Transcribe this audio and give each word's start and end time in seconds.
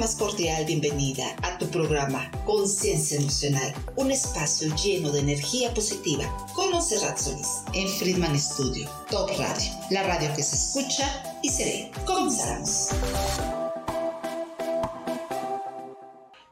más 0.00 0.16
cordial 0.16 0.64
bienvenida 0.64 1.24
a 1.42 1.58
tu 1.58 1.66
programa 1.68 2.30
Conciencia 2.46 3.18
Emocional, 3.20 3.74
un 3.96 4.10
espacio 4.10 4.74
lleno 4.76 5.12
de 5.12 5.20
energía 5.20 5.74
positiva 5.74 6.24
con 6.54 6.70
Monserrat 6.70 7.18
Solís 7.18 7.62
en 7.74 7.86
Friedman 7.86 8.38
Studio, 8.38 8.88
Top 9.10 9.28
Radio, 9.38 9.70
la 9.90 10.02
radio 10.04 10.30
que 10.34 10.42
se 10.42 10.56
escucha 10.56 11.38
y 11.42 11.50
se 11.50 11.64
ve. 11.64 11.90
Comenzamos. 12.06 12.88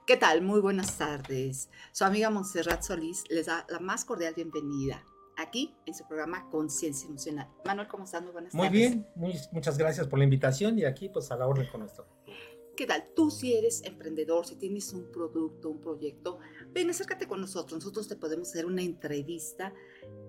¿Qué 0.06 0.18
tal? 0.18 0.42
Muy 0.42 0.60
buenas 0.60 0.98
tardes. 0.98 1.70
Su 1.92 2.04
amiga 2.04 2.28
Montserrat 2.28 2.82
Solís 2.82 3.24
les 3.30 3.46
da 3.46 3.64
la 3.70 3.78
más 3.78 4.04
cordial 4.04 4.34
bienvenida 4.34 5.02
aquí 5.38 5.74
en 5.86 5.94
su 5.94 6.06
programa 6.06 6.50
Conciencia 6.50 7.08
Emocional. 7.08 7.48
Manuel, 7.64 7.88
¿cómo 7.88 8.04
estás? 8.04 8.20
Muy 8.22 8.32
buenas 8.32 8.52
Muy 8.52 8.66
tardes. 8.66 8.78
bien, 8.90 9.06
muy- 9.14 9.40
muchas 9.52 9.78
gracias 9.78 10.06
por 10.06 10.18
la 10.18 10.24
invitación 10.24 10.78
y 10.78 10.84
aquí 10.84 11.08
pues 11.08 11.30
a 11.30 11.36
la 11.36 11.46
orden 11.46 11.66
con 11.70 11.80
nuestro. 11.80 12.06
¿Qué 12.78 12.86
tal? 12.86 13.08
Tú 13.16 13.28
si 13.28 13.56
eres 13.56 13.82
emprendedor, 13.82 14.46
si 14.46 14.54
tienes 14.54 14.92
un 14.92 15.10
producto, 15.10 15.68
un 15.68 15.80
proyecto, 15.80 16.38
ven, 16.72 16.88
acércate 16.88 17.26
con 17.26 17.40
nosotros. 17.40 17.80
Nosotros 17.80 18.06
te 18.06 18.14
podemos 18.14 18.50
hacer 18.50 18.66
una 18.66 18.82
entrevista 18.82 19.74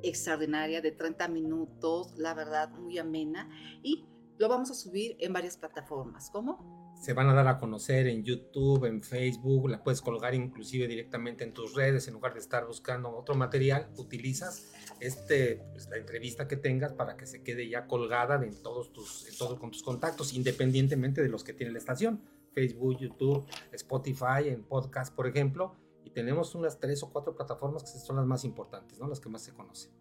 extraordinaria 0.02 0.82
de 0.82 0.92
30 0.92 1.28
minutos, 1.28 2.12
la 2.18 2.34
verdad, 2.34 2.72
muy 2.72 2.98
amena. 2.98 3.48
Y 3.84 4.08
lo 4.40 4.50
vamos 4.50 4.72
a 4.72 4.74
subir 4.74 5.16
en 5.20 5.32
varias 5.32 5.58
plataformas. 5.58 6.32
¿Cómo? 6.32 6.96
Se 7.00 7.14
van 7.14 7.30
a 7.30 7.36
dar 7.36 7.48
a 7.48 7.60
conocer 7.60 8.08
en 8.08 8.24
YouTube, 8.24 8.86
en 8.86 9.04
Facebook, 9.04 9.70
la 9.70 9.84
puedes 9.84 10.02
colgar 10.02 10.34
inclusive 10.34 10.88
directamente 10.88 11.44
en 11.44 11.54
tus 11.54 11.76
redes 11.76 12.08
en 12.08 12.16
lugar 12.16 12.34
de 12.34 12.40
estar 12.40 12.66
buscando 12.66 13.16
otro 13.16 13.36
material, 13.36 13.92
utilizas 13.96 14.72
este 15.00 15.62
pues, 15.72 15.88
la 15.88 15.98
entrevista 15.98 16.48
que 16.48 16.58
tengas 16.58 16.94
para 16.94 17.16
que 17.16 17.28
se 17.28 17.44
quede 17.44 17.70
ya 17.70 17.86
colgada 17.86 18.44
en 18.44 18.62
todos 18.62 18.92
tus 18.92 19.30
en 19.30 19.38
todo 19.38 19.58
con 19.60 19.72
tus 19.72 19.82
contactos 19.82 20.34
independientemente 20.34 21.22
de 21.22 21.30
los 21.30 21.46
que 21.46 21.54
tiene 21.54 21.72
la 21.72 21.78
estación, 21.78 22.22
Facebook, 22.60 22.98
YouTube, 23.00 23.46
Spotify, 23.72 24.48
en 24.48 24.64
podcast, 24.64 25.16
por 25.16 25.28
ejemplo, 25.28 25.76
y 26.04 26.10
tenemos 26.10 26.56
unas 26.56 26.78
tres 26.78 27.02
o 27.04 27.10
cuatro 27.10 27.34
plataformas 27.34 27.84
que 27.84 28.00
son 28.00 28.18
las 28.18 28.26
más 28.26 28.44
importantes, 28.44 29.00
¿no? 29.00 29.08
Las 29.08 29.22
que 29.22 29.30
más 29.30 29.44
se 29.44 29.54
conocen. 29.54 29.92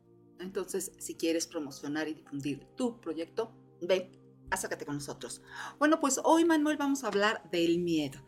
Entonces, 0.41 0.93
si 0.99 1.15
quieres 1.15 1.47
promocionar 1.47 2.09
y 2.09 2.15
difundir 2.15 2.67
tu 2.77 3.01
proyecto, 3.01 3.53
ven, 3.81 4.11
acércate 4.51 4.85
con 4.85 4.97
nosotros. 4.97 5.41
Bueno, 5.79 6.01
pues 6.01 6.21
hoy, 6.25 6.45
Manuel, 6.45 6.77
vamos 6.77 7.05
a 7.05 7.09
hablar 7.09 7.49
del 7.53 7.79
miedo. 7.79 8.19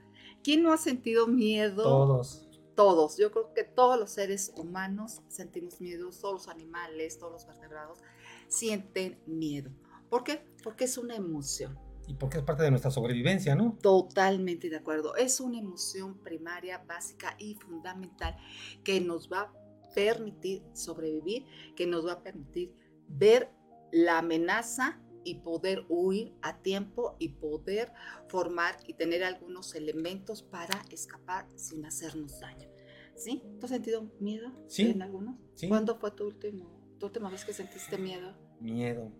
¿Quién 0.44 0.62
no 0.62 0.72
ha 0.72 0.78
sentido 0.78 1.26
miedo? 1.26 1.82
Todos 1.82 2.48
Todos. 2.76 3.16
Yo 3.16 3.32
creo 3.32 3.52
que 3.52 3.64
todos 3.64 3.98
los 3.98 4.10
seres 4.10 4.52
humanos 4.56 5.22
sentimos 5.28 5.80
miedo, 5.80 6.08
todos 6.10 6.34
los 6.34 6.48
animales, 6.48 7.18
todos 7.18 7.32
los 7.32 7.46
vertebrados 7.46 7.98
sienten 8.46 9.20
miedo. 9.26 9.70
¿Por 10.08 10.22
qué? 10.22 10.46
Porque 10.62 10.84
es 10.84 10.98
una 10.98 11.16
emoción. 11.16 11.78
Y 12.10 12.14
porque 12.14 12.38
es 12.38 12.44
parte 12.44 12.64
de 12.64 12.70
nuestra 12.70 12.90
sobrevivencia, 12.90 13.54
¿no? 13.54 13.78
Totalmente 13.80 14.68
de 14.68 14.76
acuerdo. 14.76 15.14
Es 15.14 15.38
una 15.38 15.60
emoción 15.60 16.18
primaria, 16.18 16.78
básica 16.78 17.36
y 17.38 17.54
fundamental 17.54 18.36
que 18.82 19.00
nos 19.00 19.30
va 19.30 19.42
a 19.42 19.52
permitir 19.94 20.64
sobrevivir, 20.72 21.46
que 21.76 21.86
nos 21.86 22.04
va 22.04 22.14
a 22.14 22.22
permitir 22.24 22.74
ver 23.06 23.52
la 23.92 24.18
amenaza 24.18 25.00
y 25.22 25.36
poder 25.36 25.86
huir 25.88 26.34
a 26.42 26.60
tiempo 26.62 27.14
y 27.20 27.28
poder 27.28 27.92
formar 28.26 28.76
y 28.88 28.94
tener 28.94 29.22
algunos 29.22 29.76
elementos 29.76 30.42
para 30.42 30.82
escapar 30.90 31.46
sin 31.54 31.84
hacernos 31.84 32.40
daño. 32.40 32.68
¿Sí? 33.14 33.40
¿Tú 33.60 33.66
has 33.66 33.70
sentido 33.70 34.10
miedo 34.18 34.50
Sí. 34.66 34.90
en 34.90 35.02
algunos? 35.02 35.36
Sí. 35.54 35.68
¿Cuándo 35.68 35.96
fue 35.96 36.10
tu, 36.10 36.24
último, 36.26 36.96
tu 36.98 37.06
última 37.06 37.30
vez 37.30 37.44
que 37.44 37.52
sentiste 37.52 37.98
miedo? 37.98 38.34
Miedo. 38.60 39.12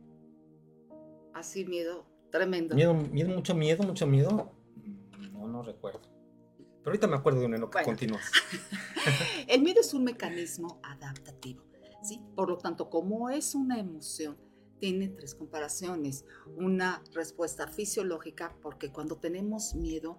Así, 1.33 1.65
miedo 1.65 2.10
tremendo. 2.31 2.75
Miedo, 2.75 2.95
miedo, 2.95 3.29
mucho 3.31 3.55
miedo, 3.55 3.83
mucho 3.83 4.07
miedo. 4.07 4.53
No, 5.33 5.47
no 5.49 5.63
recuerdo. 5.63 6.01
Pero 6.79 6.87
ahorita 6.93 7.07
me 7.07 7.17
acuerdo 7.17 7.41
de 7.41 7.47
uno 7.47 7.57
en 7.57 7.61
lo 7.61 7.71
que 7.71 7.77
Bueno. 7.79 7.87
continúas. 7.87 8.31
El 9.49 9.63
miedo 9.63 9.81
es 9.81 9.93
un 9.93 10.05
mecanismo 10.05 10.81
adaptativo, 10.83 11.63
¿sí? 12.03 12.21
Por 12.35 12.49
lo 12.49 12.57
tanto, 12.59 12.89
como 12.89 13.29
es 13.31 13.55
una 13.55 13.79
emoción, 13.79 14.39
tiene 14.79 15.09
tres 15.09 15.35
comparaciones. 15.35 16.25
Una 16.57 17.03
respuesta 17.13 17.69
fisiológica, 17.69 18.57
porque 18.63 18.91
cuando 18.91 19.17
tenemos 19.17 19.75
miedo, 19.75 20.19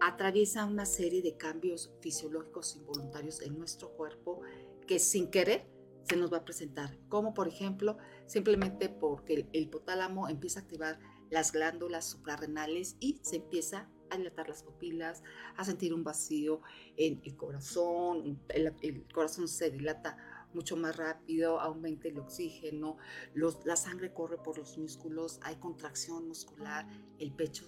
atraviesa 0.00 0.64
una 0.64 0.86
serie 0.86 1.20
de 1.20 1.36
cambios 1.36 1.92
fisiológicos 2.00 2.76
involuntarios 2.76 3.42
en 3.42 3.58
nuestro 3.58 3.90
cuerpo 3.90 4.40
que 4.86 4.98
sin 4.98 5.30
querer 5.30 5.66
se 6.04 6.16
nos 6.16 6.32
va 6.32 6.38
a 6.38 6.44
presentar. 6.44 6.96
Como 7.08 7.34
por 7.34 7.48
ejemplo, 7.48 7.98
simplemente 8.26 8.88
porque 8.88 9.46
el 9.52 9.62
hipotálamo 9.62 10.28
empieza 10.28 10.60
a 10.60 10.62
activar 10.62 10.98
las 11.32 11.50
glándulas 11.50 12.04
suprarrenales 12.08 12.96
y 13.00 13.18
se 13.22 13.36
empieza 13.36 13.88
a 14.10 14.18
dilatar 14.18 14.48
las 14.50 14.62
pupilas, 14.62 15.22
a 15.56 15.64
sentir 15.64 15.94
un 15.94 16.04
vacío 16.04 16.60
en 16.98 17.22
el 17.24 17.34
corazón, 17.36 18.38
el, 18.50 18.74
el 18.82 19.06
corazón 19.12 19.48
se 19.48 19.70
dilata 19.70 20.16
mucho 20.52 20.76
más 20.76 20.94
rápido, 20.96 21.58
aumenta 21.58 22.08
el 22.08 22.18
oxígeno, 22.18 22.98
los- 23.32 23.64
la 23.64 23.76
sangre 23.76 24.12
corre 24.12 24.36
por 24.36 24.58
los 24.58 24.76
músculos, 24.76 25.40
hay 25.42 25.56
contracción 25.56 26.28
muscular, 26.28 26.86
el 27.18 27.32
pecho 27.32 27.64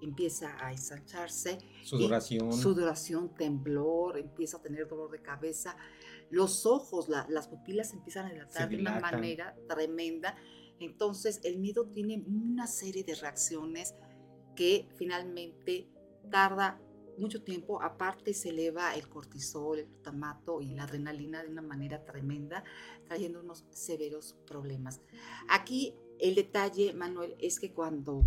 empieza 0.00 0.56
a 0.64 0.70
ensancharse, 0.70 1.58
Sudoración. 1.82 2.52
sudoración, 2.52 3.34
temblor, 3.34 4.16
empieza 4.16 4.58
a 4.58 4.62
tener 4.62 4.86
dolor 4.86 5.10
de 5.10 5.20
cabeza, 5.20 5.76
los 6.30 6.64
ojos, 6.66 7.08
la- 7.08 7.26
las 7.28 7.48
pupilas 7.48 7.92
empiezan 7.92 8.26
a 8.26 8.30
dilatar 8.30 8.68
de 8.68 8.76
una 8.76 9.00
manera 9.00 9.56
tremenda. 9.68 10.36
Entonces 10.80 11.40
el 11.44 11.58
miedo 11.58 11.86
tiene 11.86 12.22
una 12.26 12.66
serie 12.66 13.04
de 13.04 13.14
reacciones 13.14 13.94
que 14.54 14.88
finalmente 14.96 15.88
tarda 16.30 16.80
mucho 17.18 17.42
tiempo, 17.42 17.82
aparte 17.82 18.32
se 18.32 18.50
eleva 18.50 18.94
el 18.94 19.08
cortisol, 19.08 19.80
el 19.80 19.86
glutamato 19.86 20.60
y 20.60 20.74
la 20.74 20.84
adrenalina 20.84 21.42
de 21.42 21.48
una 21.48 21.62
manera 21.62 22.04
tremenda, 22.04 22.64
trayendo 23.06 23.40
unos 23.40 23.64
severos 23.70 24.36
problemas. 24.46 25.00
Aquí 25.48 25.94
el 26.20 26.34
detalle, 26.34 26.92
Manuel, 26.94 27.34
es 27.40 27.60
que 27.60 27.72
cuando 27.72 28.26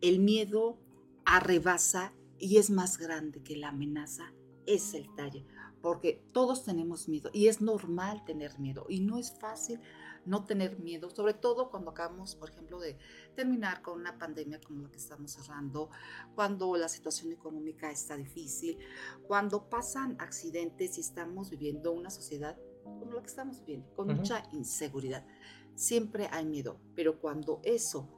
el 0.00 0.20
miedo 0.20 0.78
arrebasa 1.24 2.12
y 2.38 2.56
es 2.56 2.70
más 2.70 2.98
grande 2.98 3.42
que 3.42 3.56
la 3.56 3.68
amenaza, 3.68 4.32
es 4.66 4.94
el 4.94 5.14
talle, 5.14 5.44
porque 5.82 6.22
todos 6.32 6.64
tenemos 6.64 7.08
miedo 7.08 7.30
y 7.32 7.48
es 7.48 7.60
normal 7.60 8.24
tener 8.24 8.58
miedo 8.58 8.86
y 8.88 9.00
no 9.00 9.18
es 9.18 9.38
fácil 9.38 9.80
no 10.26 10.44
tener 10.44 10.78
miedo, 10.78 11.10
sobre 11.10 11.34
todo 11.34 11.70
cuando 11.70 11.90
acabamos, 11.90 12.34
por 12.36 12.50
ejemplo, 12.50 12.80
de 12.80 12.96
terminar 13.34 13.82
con 13.82 14.00
una 14.00 14.18
pandemia 14.18 14.60
como 14.60 14.82
la 14.82 14.90
que 14.90 14.98
estamos 14.98 15.32
cerrando, 15.32 15.90
cuando 16.34 16.76
la 16.76 16.88
situación 16.88 17.32
económica 17.32 17.90
está 17.90 18.16
difícil, 18.16 18.78
cuando 19.26 19.68
pasan 19.68 20.16
accidentes 20.20 20.98
y 20.98 21.00
estamos 21.00 21.50
viviendo 21.50 21.92
una 21.92 22.10
sociedad 22.10 22.58
como 22.82 23.12
la 23.12 23.22
que 23.22 23.28
estamos 23.28 23.60
viviendo, 23.60 23.94
con 23.94 24.14
mucha 24.14 24.42
inseguridad. 24.52 25.26
Siempre 25.74 26.28
hay 26.30 26.44
miedo, 26.44 26.78
pero 26.94 27.20
cuando 27.20 27.60
eso 27.64 28.08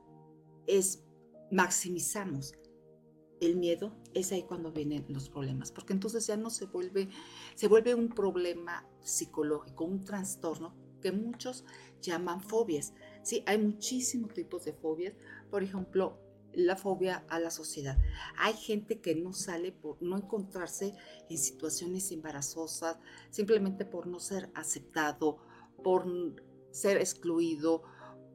es 0.66 1.02
maximizamos 1.50 2.54
el 3.40 3.56
miedo, 3.56 3.92
es 4.14 4.32
ahí 4.32 4.42
cuando 4.42 4.72
vienen 4.72 5.04
los 5.08 5.28
problemas, 5.28 5.70
porque 5.70 5.92
entonces 5.92 6.26
ya 6.26 6.36
no 6.36 6.50
se 6.50 6.66
vuelve, 6.66 7.08
se 7.54 7.68
vuelve 7.68 7.94
un 7.94 8.08
problema 8.08 8.88
psicológico, 9.02 9.84
un 9.84 10.04
trastorno 10.04 10.74
que 11.00 11.12
muchos 11.12 11.64
llaman 12.00 12.40
fobias. 12.40 12.94
Sí, 13.22 13.42
hay 13.46 13.58
muchísimos 13.58 14.32
tipos 14.34 14.64
de 14.64 14.72
fobias, 14.72 15.14
por 15.50 15.62
ejemplo, 15.62 16.18
la 16.56 16.76
fobia 16.76 17.24
a 17.28 17.38
la 17.38 17.50
sociedad. 17.50 17.98
Hay 18.38 18.54
gente 18.54 19.00
que 19.00 19.14
no 19.14 19.32
sale 19.32 19.72
por 19.72 20.00
no 20.02 20.16
encontrarse 20.16 20.94
en 21.28 21.38
situaciones 21.38 22.10
embarazosas, 22.12 22.98
simplemente 23.30 23.84
por 23.84 24.06
no 24.06 24.18
ser 24.18 24.50
aceptado, 24.54 25.38
por 25.84 26.06
ser 26.70 26.96
excluido, 26.96 27.82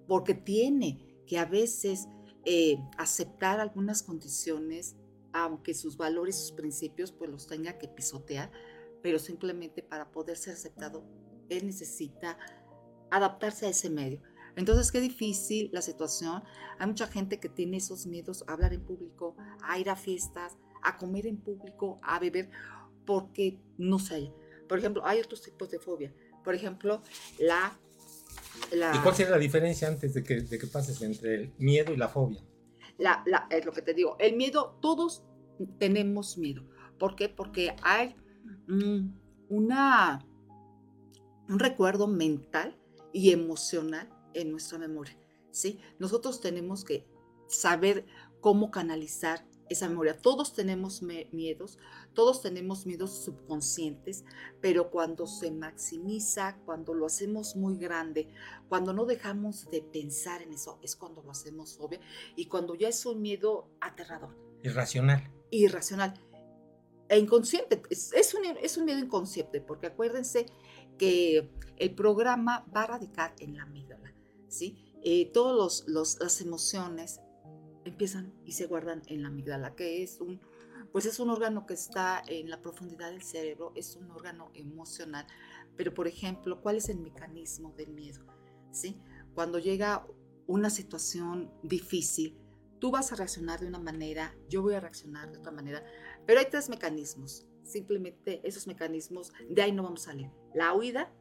porque 0.07 0.33
tiene 0.33 1.23
que 1.25 1.39
a 1.39 1.45
veces 1.45 2.07
eh, 2.45 2.77
aceptar 2.97 3.59
algunas 3.59 4.03
condiciones, 4.03 4.95
aunque 5.33 5.73
sus 5.73 5.97
valores, 5.97 6.35
sus 6.35 6.51
principios, 6.51 7.11
pues 7.11 7.29
los 7.29 7.47
tenga 7.47 7.77
que 7.77 7.87
pisotear, 7.87 8.51
pero 9.01 9.19
simplemente 9.19 9.81
para 9.81 10.11
poder 10.11 10.37
ser 10.37 10.53
aceptado, 10.53 11.03
él 11.49 11.65
necesita 11.65 12.37
adaptarse 13.11 13.67
a 13.67 13.69
ese 13.69 13.89
medio. 13.89 14.21
Entonces, 14.55 14.91
qué 14.91 14.99
difícil 14.99 15.69
la 15.71 15.81
situación. 15.81 16.43
Hay 16.79 16.87
mucha 16.87 17.07
gente 17.07 17.39
que 17.39 17.47
tiene 17.49 17.77
esos 17.77 18.05
miedos 18.07 18.43
a 18.47 18.53
hablar 18.53 18.73
en 18.73 18.81
público, 18.83 19.35
a 19.63 19.77
ir 19.79 19.89
a 19.89 19.95
fiestas, 19.95 20.57
a 20.81 20.97
comer 20.97 21.27
en 21.27 21.37
público, 21.37 21.99
a 22.03 22.19
beber, 22.19 22.49
porque 23.05 23.59
no 23.77 23.99
se 23.99 24.15
halla. 24.15 24.33
Por 24.67 24.79
ejemplo, 24.79 25.05
hay 25.05 25.19
otros 25.19 25.41
tipos 25.41 25.69
de 25.69 25.79
fobia. 25.79 26.13
Por 26.43 26.55
ejemplo, 26.55 27.01
la... 27.39 27.77
la 28.71 28.95
¿Y 28.95 28.99
cuál 28.99 29.15
sería 29.15 29.31
la 29.31 29.37
diferencia 29.37 29.87
antes 29.87 30.13
de 30.13 30.23
que, 30.23 30.41
de 30.41 30.57
que 30.57 30.67
pases 30.67 31.01
entre 31.01 31.35
el 31.35 31.53
miedo 31.57 31.93
y 31.93 31.97
la 31.97 32.07
fobia? 32.09 32.41
la, 32.97 33.23
la- 33.25 33.47
es 33.49 33.65
lo 33.65 33.71
que 33.71 33.81
te 33.81 33.93
digo, 33.93 34.15
el 34.19 34.35
miedo, 34.35 34.77
todos 34.81 35.23
tenemos 35.79 36.37
miedo. 36.37 36.63
¿Por 36.99 37.15
qué? 37.15 37.29
Porque 37.29 37.75
hay 37.83 38.15
mm, 38.67 39.09
una, 39.49 40.23
un 41.49 41.57
recuerdo 41.59 42.07
mental 42.07 42.77
y 43.13 43.31
emocional 43.31 44.09
en 44.33 44.51
nuestra 44.51 44.77
memoria. 44.77 45.17
¿sí? 45.51 45.79
Nosotros 45.99 46.41
tenemos 46.41 46.83
que 46.83 47.07
saber 47.47 48.05
cómo 48.39 48.71
canalizar 48.71 49.45
esa 49.69 49.87
memoria. 49.87 50.17
Todos 50.17 50.53
tenemos 50.53 51.01
miedos, 51.01 51.77
todos 52.13 52.41
tenemos 52.41 52.85
miedos 52.85 53.23
subconscientes, 53.23 54.25
pero 54.59 54.91
cuando 54.91 55.27
se 55.27 55.51
maximiza, 55.51 56.57
cuando 56.65 56.93
lo 56.93 57.05
hacemos 57.05 57.55
muy 57.55 57.77
grande, 57.77 58.27
cuando 58.67 58.93
no 58.93 59.05
dejamos 59.05 59.69
de 59.71 59.81
pensar 59.81 60.41
en 60.41 60.53
eso, 60.53 60.79
es 60.81 60.95
cuando 60.95 61.23
lo 61.23 61.31
hacemos 61.31 61.77
obvio 61.79 61.99
y 62.35 62.47
cuando 62.47 62.75
ya 62.75 62.89
es 62.89 63.05
un 63.05 63.21
miedo 63.21 63.69
aterrador. 63.79 64.35
Irracional. 64.63 65.31
Irracional. 65.51 66.13
E 67.07 67.17
inconsciente. 67.17 67.81
Es, 67.89 68.33
un, 68.33 68.45
es 68.61 68.77
un 68.77 68.85
miedo 68.85 68.99
inconsciente, 68.99 69.61
porque 69.61 69.87
acuérdense 69.87 70.45
que 71.01 71.49
el 71.77 71.95
programa 71.95 72.63
va 72.75 72.83
a 72.83 72.87
radicar 72.87 73.33
en 73.39 73.57
la 73.57 73.63
amígdala, 73.63 74.13
¿sí? 74.47 74.77
Eh, 75.01 75.31
todas 75.33 75.87
las 75.87 76.41
emociones 76.41 77.21
empiezan 77.85 78.31
y 78.45 78.51
se 78.51 78.67
guardan 78.67 79.01
en 79.07 79.23
la 79.23 79.29
amígdala, 79.29 79.73
que 79.73 80.03
es 80.03 80.21
un, 80.21 80.39
pues 80.91 81.07
es 81.07 81.19
un 81.19 81.31
órgano 81.31 81.65
que 81.65 81.73
está 81.73 82.21
en 82.27 82.51
la 82.51 82.61
profundidad 82.61 83.09
del 83.09 83.23
cerebro, 83.23 83.71
es 83.75 83.95
un 83.95 84.11
órgano 84.11 84.51
emocional. 84.53 85.25
Pero, 85.75 85.91
por 85.91 86.07
ejemplo, 86.07 86.61
¿cuál 86.61 86.75
es 86.75 86.87
el 86.87 86.99
mecanismo 86.99 87.73
del 87.75 87.89
miedo? 87.93 88.23
¿Sí? 88.69 89.01
Cuando 89.33 89.57
llega 89.57 90.05
una 90.45 90.69
situación 90.69 91.51
difícil, 91.63 92.37
tú 92.77 92.91
vas 92.91 93.11
a 93.11 93.15
reaccionar 93.15 93.59
de 93.59 93.65
una 93.65 93.79
manera, 93.79 94.35
yo 94.49 94.61
voy 94.61 94.75
a 94.75 94.79
reaccionar 94.79 95.31
de 95.31 95.39
otra 95.39 95.51
manera, 95.51 95.83
pero 96.27 96.41
hay 96.41 96.45
tres 96.51 96.69
mecanismos. 96.69 97.47
Simplemente 97.71 98.41
esos 98.43 98.67
mecanismos, 98.67 99.31
de 99.49 99.61
ahí 99.61 99.71
no 99.71 99.83
vamos 99.83 100.07
a 100.07 100.11
salir. 100.11 100.29
La 100.53 100.73
huida, 100.73 101.13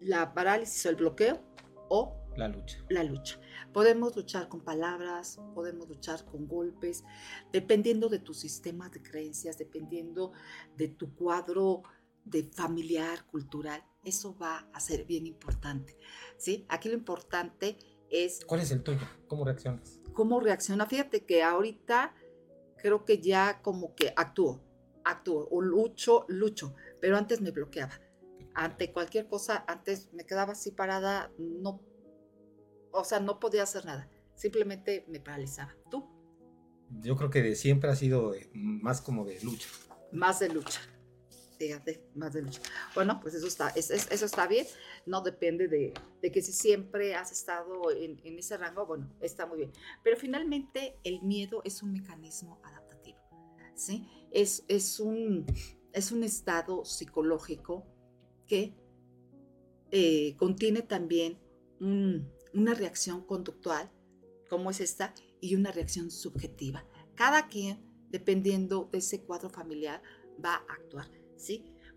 la 0.00 0.34
parálisis 0.34 0.84
o 0.86 0.90
el 0.90 0.96
bloqueo 0.96 1.40
o 1.88 2.22
la 2.36 2.48
lucha. 2.48 2.78
La 2.88 3.04
lucha. 3.04 3.38
Podemos 3.72 4.16
luchar 4.16 4.48
con 4.48 4.60
palabras, 4.60 5.38
podemos 5.54 5.88
luchar 5.88 6.24
con 6.24 6.46
golpes, 6.46 7.04
dependiendo 7.52 8.08
de 8.08 8.18
tu 8.18 8.32
sistema 8.32 8.88
de 8.88 9.02
creencias, 9.02 9.58
dependiendo 9.58 10.32
de 10.76 10.88
tu 10.88 11.14
cuadro 11.14 11.82
de 12.24 12.44
familiar, 12.44 13.26
cultural. 13.26 13.84
Eso 14.04 14.36
va 14.36 14.68
a 14.72 14.80
ser 14.80 15.04
bien 15.04 15.26
importante. 15.26 15.96
¿sí? 16.36 16.64
Aquí 16.68 16.88
lo 16.88 16.94
importante 16.94 17.76
es... 18.10 18.44
¿Cuál 18.46 18.60
es 18.60 18.70
el 18.70 18.82
tuyo? 18.82 19.06
¿Cómo 19.26 19.44
reaccionas? 19.44 20.00
¿Cómo 20.12 20.40
reacciona? 20.40 20.86
Fíjate 20.86 21.24
que 21.24 21.42
ahorita 21.42 22.14
creo 22.82 23.04
que 23.04 23.18
ya 23.18 23.62
como 23.62 23.94
que 23.94 24.12
actúo, 24.16 24.60
actúo, 25.04 25.48
o 25.50 25.62
lucho, 25.62 26.26
lucho, 26.28 26.74
pero 27.00 27.16
antes 27.16 27.40
me 27.40 27.52
bloqueaba. 27.52 27.98
Ante 28.54 28.92
cualquier 28.92 29.28
cosa, 29.28 29.64
antes 29.66 30.12
me 30.12 30.26
quedaba 30.26 30.52
así 30.52 30.72
parada, 30.72 31.32
no 31.38 31.80
o 32.92 33.04
sea, 33.04 33.20
no 33.20 33.40
podía 33.40 33.62
hacer 33.62 33.84
nada. 33.86 34.08
Simplemente 34.34 35.04
me 35.08 35.18
paralizaba. 35.18 35.74
¿Tú? 35.90 36.06
Yo 37.00 37.16
creo 37.16 37.30
que 37.30 37.42
de 37.42 37.56
siempre 37.56 37.90
ha 37.90 37.96
sido 37.96 38.34
más 38.52 39.00
como 39.00 39.24
de 39.24 39.40
lucha. 39.42 39.68
Más 40.12 40.40
de 40.40 40.50
lucha. 40.50 40.80
Bueno, 42.94 43.20
pues 43.20 43.34
eso 43.34 43.46
está, 43.46 43.68
eso 43.70 44.24
está 44.24 44.46
bien. 44.46 44.66
No 45.06 45.20
depende 45.20 45.68
de, 45.68 45.92
que 46.30 46.42
si 46.42 46.52
siempre 46.52 47.14
has 47.14 47.32
estado 47.32 47.90
en, 47.90 48.18
ese 48.38 48.56
rango, 48.56 48.86
bueno, 48.86 49.10
está 49.20 49.46
muy 49.46 49.58
bien. 49.58 49.72
Pero 50.02 50.16
finalmente 50.16 50.96
el 51.04 51.22
miedo 51.22 51.62
es 51.64 51.82
un 51.82 51.92
mecanismo 51.92 52.60
adaptativo. 52.64 53.18
¿sí? 53.74 54.08
Es, 54.30 55.00
un, 55.00 55.46
es 55.92 56.12
un 56.12 56.24
estado 56.24 56.84
psicológico 56.84 57.86
que 58.46 58.74
eh, 59.90 60.36
contiene 60.36 60.82
también 60.82 61.38
un, 61.80 62.32
una 62.54 62.74
reacción 62.74 63.24
conductual, 63.24 63.90
como 64.48 64.70
es 64.70 64.80
esta, 64.80 65.14
y 65.40 65.54
una 65.56 65.72
reacción 65.72 66.10
subjetiva. 66.10 66.86
Cada 67.14 67.48
quien, 67.48 67.84
dependiendo 68.10 68.88
de 68.92 68.98
ese 68.98 69.22
cuadro 69.22 69.50
familiar, 69.50 70.02
va 70.42 70.54
a 70.54 70.74
actuar, 70.74 71.10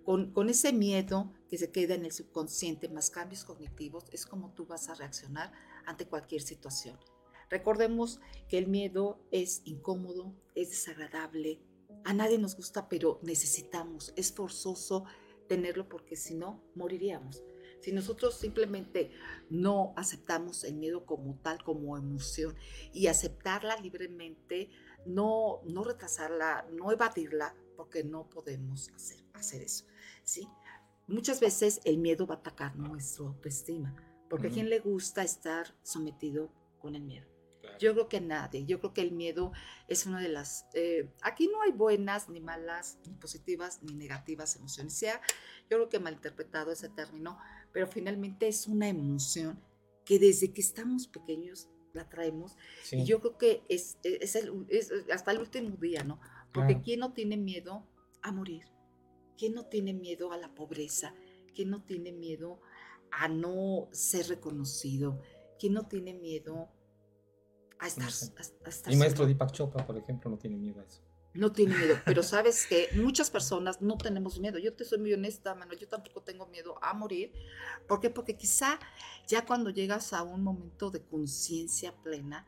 con, 0.04 0.50
ese 0.50 0.72
miedo 0.72 1.34
que 1.50 1.58
se 1.58 1.72
queda 1.72 1.96
en 1.96 2.06
el 2.06 2.12
subconsciente 2.12 2.90
más 2.90 3.10
cambios 3.10 3.44
cognitivos, 3.44 4.06
es 4.12 4.26
como 4.26 4.54
tú 4.54 4.66
vas 4.66 4.90
a 4.90 4.96
reaccionar 4.96 5.52
ante 5.86 6.06
cualquier 6.06 6.42
situación. 6.42 6.98
Recordemos 7.50 8.20
que 8.48 8.58
el 8.58 8.68
miedo 8.68 9.20
es 9.32 9.62
incómodo, 9.66 10.34
es 10.56 10.70
desagradable, 10.70 11.60
a 12.04 12.14
nadie 12.14 12.38
nos 12.38 12.56
gusta, 12.56 12.88
pero 12.88 13.20
necesitamos, 13.24 14.14
es 14.16 14.32
forzoso 14.32 15.06
tenerlo 15.48 15.90
porque 15.90 16.16
si 16.16 16.36
no, 16.36 16.64
moriríamos. 16.76 17.44
Si 17.82 17.92
nosotros 17.92 18.36
simplemente 18.36 19.12
no 19.50 19.94
aceptamos 19.96 20.64
el 20.64 20.76
miedo 20.76 21.06
como 21.06 21.38
tal, 21.44 21.64
como 21.64 21.98
emoción, 21.98 22.56
y 22.94 23.08
aceptarla 23.08 23.78
libremente, 23.78 24.70
no, 25.06 25.62
no 25.66 25.84
retrasarla, 25.84 26.68
no 26.72 26.92
evadirla, 26.92 27.56
porque 27.76 28.04
no 28.04 28.30
podemos 28.30 28.90
hacer, 28.90 29.25
hacer 29.40 29.62
eso. 29.62 29.86
¿sí? 30.24 30.48
Muchas 31.08 31.40
veces 31.40 31.82
el 31.86 31.98
miedo 31.98 32.26
va 32.28 32.36
a 32.36 32.38
atacar 32.40 32.76
nuestra 32.76 33.26
autoestima, 33.26 33.96
porque 34.30 34.48
a 34.48 34.52
quien 34.52 34.70
le 34.70 34.80
gusta 34.80 35.24
estar 35.24 35.76
sometido 35.84 36.52
con 36.80 36.96
el 36.96 37.04
miedo. 37.04 37.28
Yo 37.80 37.94
creo 37.94 38.08
que 38.08 38.22
nadie, 38.22 38.66
yo 38.66 38.80
creo 38.80 38.94
que 38.94 39.02
el 39.02 39.12
miedo 39.12 39.52
es 39.88 40.06
una 40.06 40.22
de 40.22 40.30
las... 40.30 40.66
Eh, 40.74 41.12
aquí 41.22 41.48
no 41.48 41.62
hay 41.62 41.72
buenas, 41.72 42.30
ni 42.30 42.40
malas, 42.40 43.00
ni 43.06 43.14
positivas, 43.16 43.82
ni 43.84 43.96
negativas 43.96 44.56
emociones. 44.56 44.94
Sea, 44.94 45.20
yo 45.70 45.78
creo 45.78 45.90
que 45.90 46.00
malinterpretado 46.00 46.72
ese 46.72 46.90
término, 46.90 47.38
pero 47.74 47.88
finalmente 47.88 48.48
es 48.48 48.68
una 48.68 48.88
emoción 48.88 49.60
que 50.06 50.20
desde 50.20 50.54
que 50.54 50.62
estamos 50.62 51.08
pequeños 51.08 51.70
la 51.94 52.08
traemos. 52.08 52.56
Y 52.92 53.04
yo 53.04 53.20
creo 53.20 53.38
que 53.38 53.64
es, 53.68 53.98
es, 54.04 54.38
hasta 55.12 55.32
el 55.32 55.40
último 55.40 55.76
día, 55.78 56.04
¿no? 56.04 56.20
Porque 56.54 56.82
¿quién 56.82 57.00
no 57.00 57.14
tiene 57.14 57.36
miedo 57.36 57.86
a 58.22 58.32
morir? 58.32 58.64
¿Quién 59.38 59.54
no 59.54 59.66
tiene 59.66 59.94
miedo 59.94 60.32
a 60.32 60.38
la 60.38 60.54
pobreza? 60.54 61.14
¿Quién 61.54 61.70
no 61.70 61.84
tiene 61.84 62.12
miedo 62.12 62.62
a 63.12 63.28
no 63.28 63.90
ser 63.92 64.28
reconocido? 64.28 65.22
¿Quién 65.60 65.74
no 65.74 65.88
tiene 65.88 66.14
miedo 66.14 66.70
a 67.80 67.88
estar, 67.88 68.10
Mi 68.88 68.96
maestro 68.96 69.26
Deepak 69.26 69.52
Chopra, 69.52 69.86
por 69.86 69.98
ejemplo, 69.98 70.30
no 70.30 70.38
tiene 70.38 70.58
miedo 70.58 70.80
a 70.82 70.86
eso. 70.86 71.02
No 71.34 71.52
tiene 71.52 71.78
miedo, 71.78 71.98
pero 72.06 72.24
sabes 72.24 72.66
que 72.66 72.88
muchas 72.96 73.30
personas 73.30 73.82
no 73.82 73.98
tenemos 73.98 74.40
miedo. 74.40 74.58
Yo 74.58 74.74
te 74.74 74.86
soy 74.86 75.00
muy 75.00 75.14
honesta, 75.14 75.54
mano, 75.56 75.74
yo 75.74 75.88
tampoco 75.88 76.22
tengo 76.22 76.48
miedo 76.48 76.78
a 76.82 76.94
morir. 76.94 77.34
¿Por 77.88 78.00
qué? 78.00 78.10
Porque 78.10 78.38
quizá 78.38 78.80
ya 79.28 79.46
cuando 79.46 79.70
llegas 79.70 80.14
a 80.14 80.24
un 80.24 80.44
momento 80.44 80.92
de 80.92 81.04
conciencia 81.04 81.94
plena, 82.04 82.48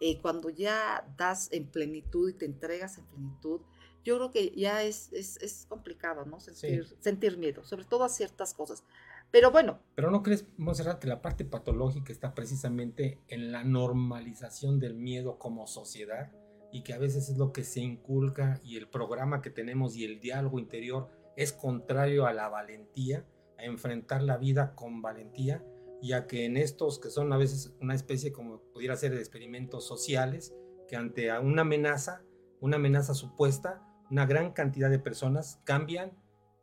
eh, 0.00 0.20
cuando 0.20 0.50
ya 0.50 1.06
das 1.16 1.48
en 1.52 1.66
plenitud 1.66 2.28
y 2.28 2.34
te 2.34 2.44
entregas 2.44 2.98
en 2.98 3.06
plenitud, 3.06 3.60
yo 4.06 4.16
creo 4.16 4.30
que 4.30 4.52
ya 4.56 4.84
es, 4.84 5.12
es, 5.12 5.36
es 5.42 5.66
complicado, 5.68 6.24
¿no? 6.24 6.38
Sentir, 6.38 6.96
sentir 7.00 7.38
miedo, 7.38 7.64
sobre 7.64 7.84
todo 7.84 8.04
a 8.04 8.08
ciertas 8.08 8.54
cosas. 8.54 8.84
Pero 9.32 9.50
bueno. 9.50 9.80
Pero 9.96 10.12
no 10.12 10.22
crees, 10.22 10.46
Monserrat, 10.56 11.00
que 11.00 11.08
la 11.08 11.20
parte 11.20 11.44
patológica 11.44 12.12
está 12.12 12.32
precisamente 12.32 13.20
en 13.26 13.50
la 13.50 13.64
normalización 13.64 14.78
del 14.78 14.94
miedo 14.94 15.40
como 15.40 15.66
sociedad 15.66 16.30
y 16.70 16.82
que 16.82 16.94
a 16.94 16.98
veces 16.98 17.28
es 17.28 17.36
lo 17.36 17.52
que 17.52 17.64
se 17.64 17.80
inculca 17.80 18.60
y 18.62 18.76
el 18.76 18.88
programa 18.88 19.42
que 19.42 19.50
tenemos 19.50 19.96
y 19.96 20.04
el 20.04 20.20
diálogo 20.20 20.60
interior 20.60 21.10
es 21.36 21.52
contrario 21.52 22.26
a 22.26 22.32
la 22.32 22.48
valentía, 22.48 23.26
a 23.58 23.64
enfrentar 23.64 24.22
la 24.22 24.36
vida 24.36 24.76
con 24.76 25.02
valentía, 25.02 25.64
ya 26.00 26.28
que 26.28 26.44
en 26.44 26.56
estos 26.56 27.00
que 27.00 27.10
son 27.10 27.32
a 27.32 27.36
veces 27.36 27.74
una 27.80 27.94
especie 27.94 28.32
como 28.32 28.60
pudiera 28.72 28.94
ser 28.94 29.12
de 29.12 29.18
experimentos 29.18 29.84
sociales, 29.84 30.54
que 30.86 30.94
ante 30.94 31.36
una 31.40 31.62
amenaza, 31.62 32.22
una 32.60 32.76
amenaza 32.76 33.14
supuesta, 33.14 33.82
una 34.10 34.26
gran 34.26 34.52
cantidad 34.52 34.90
de 34.90 34.98
personas 34.98 35.60
cambian 35.64 36.12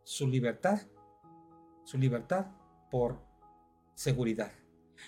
su 0.04 0.28
libertad 0.28 0.82
su 1.84 1.98
libertad 1.98 2.48
por 2.90 3.20
seguridad. 3.96 4.52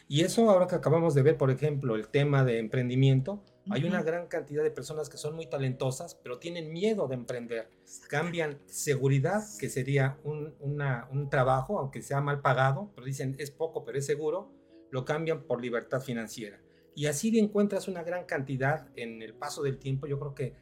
Y 0.07 0.21
eso 0.21 0.49
ahora 0.49 0.67
que 0.67 0.75
acabamos 0.75 1.13
de 1.13 1.21
ver, 1.21 1.37
por 1.37 1.51
ejemplo, 1.51 1.95
el 1.95 2.09
tema 2.09 2.43
de 2.43 2.59
emprendimiento, 2.59 3.43
hay 3.69 3.83
una 3.85 4.03
gran 4.03 4.27
cantidad 4.27 4.61
de 4.61 4.69
personas 4.69 5.09
que 5.09 5.17
son 5.17 5.35
muy 5.35 5.47
talentosas, 5.47 6.15
pero 6.15 6.37
tienen 6.37 6.71
miedo 6.71 7.07
de 7.07 7.15
emprender. 7.15 7.71
Cambian 8.09 8.59
seguridad, 8.65 9.43
que 9.59 9.69
sería 9.69 10.19
un, 10.23 10.53
un 10.59 11.29
trabajo, 11.29 11.79
aunque 11.79 12.01
sea 12.01 12.21
mal 12.21 12.41
pagado, 12.41 12.91
pero 12.93 13.07
dicen 13.07 13.35
es 13.39 13.49
poco, 13.49 13.83
pero 13.83 13.97
es 13.97 14.05
seguro, 14.05 14.51
lo 14.91 15.05
cambian 15.05 15.43
por 15.43 15.61
libertad 15.61 16.01
financiera. 16.01 16.59
Y 16.93 17.07
así 17.07 17.37
encuentras 17.39 17.87
una 17.87 18.03
gran 18.03 18.25
cantidad 18.25 18.87
en 18.95 19.21
el 19.21 19.33
paso 19.33 19.63
del 19.63 19.79
tiempo. 19.79 20.07
Yo 20.07 20.19
creo 20.19 20.35
que 20.35 20.53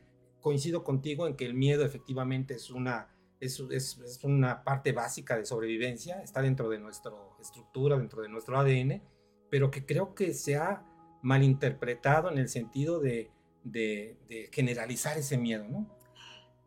coincido 0.43 0.83
contigo 0.83 1.25
en 1.25 1.35
que 1.35 1.45
el 1.45 1.55
miedo 1.55 1.83
efectivamente 1.83 2.53
es 2.53 2.69
una 2.69 3.09
es, 3.39 3.59
es, 3.71 4.19
una 4.23 4.63
parte 4.63 4.91
básica 4.91 5.35
de 5.35 5.45
sobrevivencia, 5.45 6.21
está 6.21 6.41
dentro 6.41 6.69
de 6.69 6.79
nuestra 6.79 7.11
estructura, 7.41 7.97
dentro 7.97 8.21
de 8.21 8.29
nuestro 8.29 8.57
ADN, 8.57 9.01
pero 9.49 9.69
que 9.69 9.85
creo 9.85 10.15
que 10.15 10.33
se 10.33 10.55
ha 10.55 10.85
malinterpretado 11.21 12.31
en 12.31 12.37
el 12.37 12.47
sentido 12.47 12.99
de, 12.99 13.31
de, 13.63 14.49
generalizar 14.51 15.17
ese 15.17 15.37
miedo, 15.37 15.65
¿no? 15.67 15.89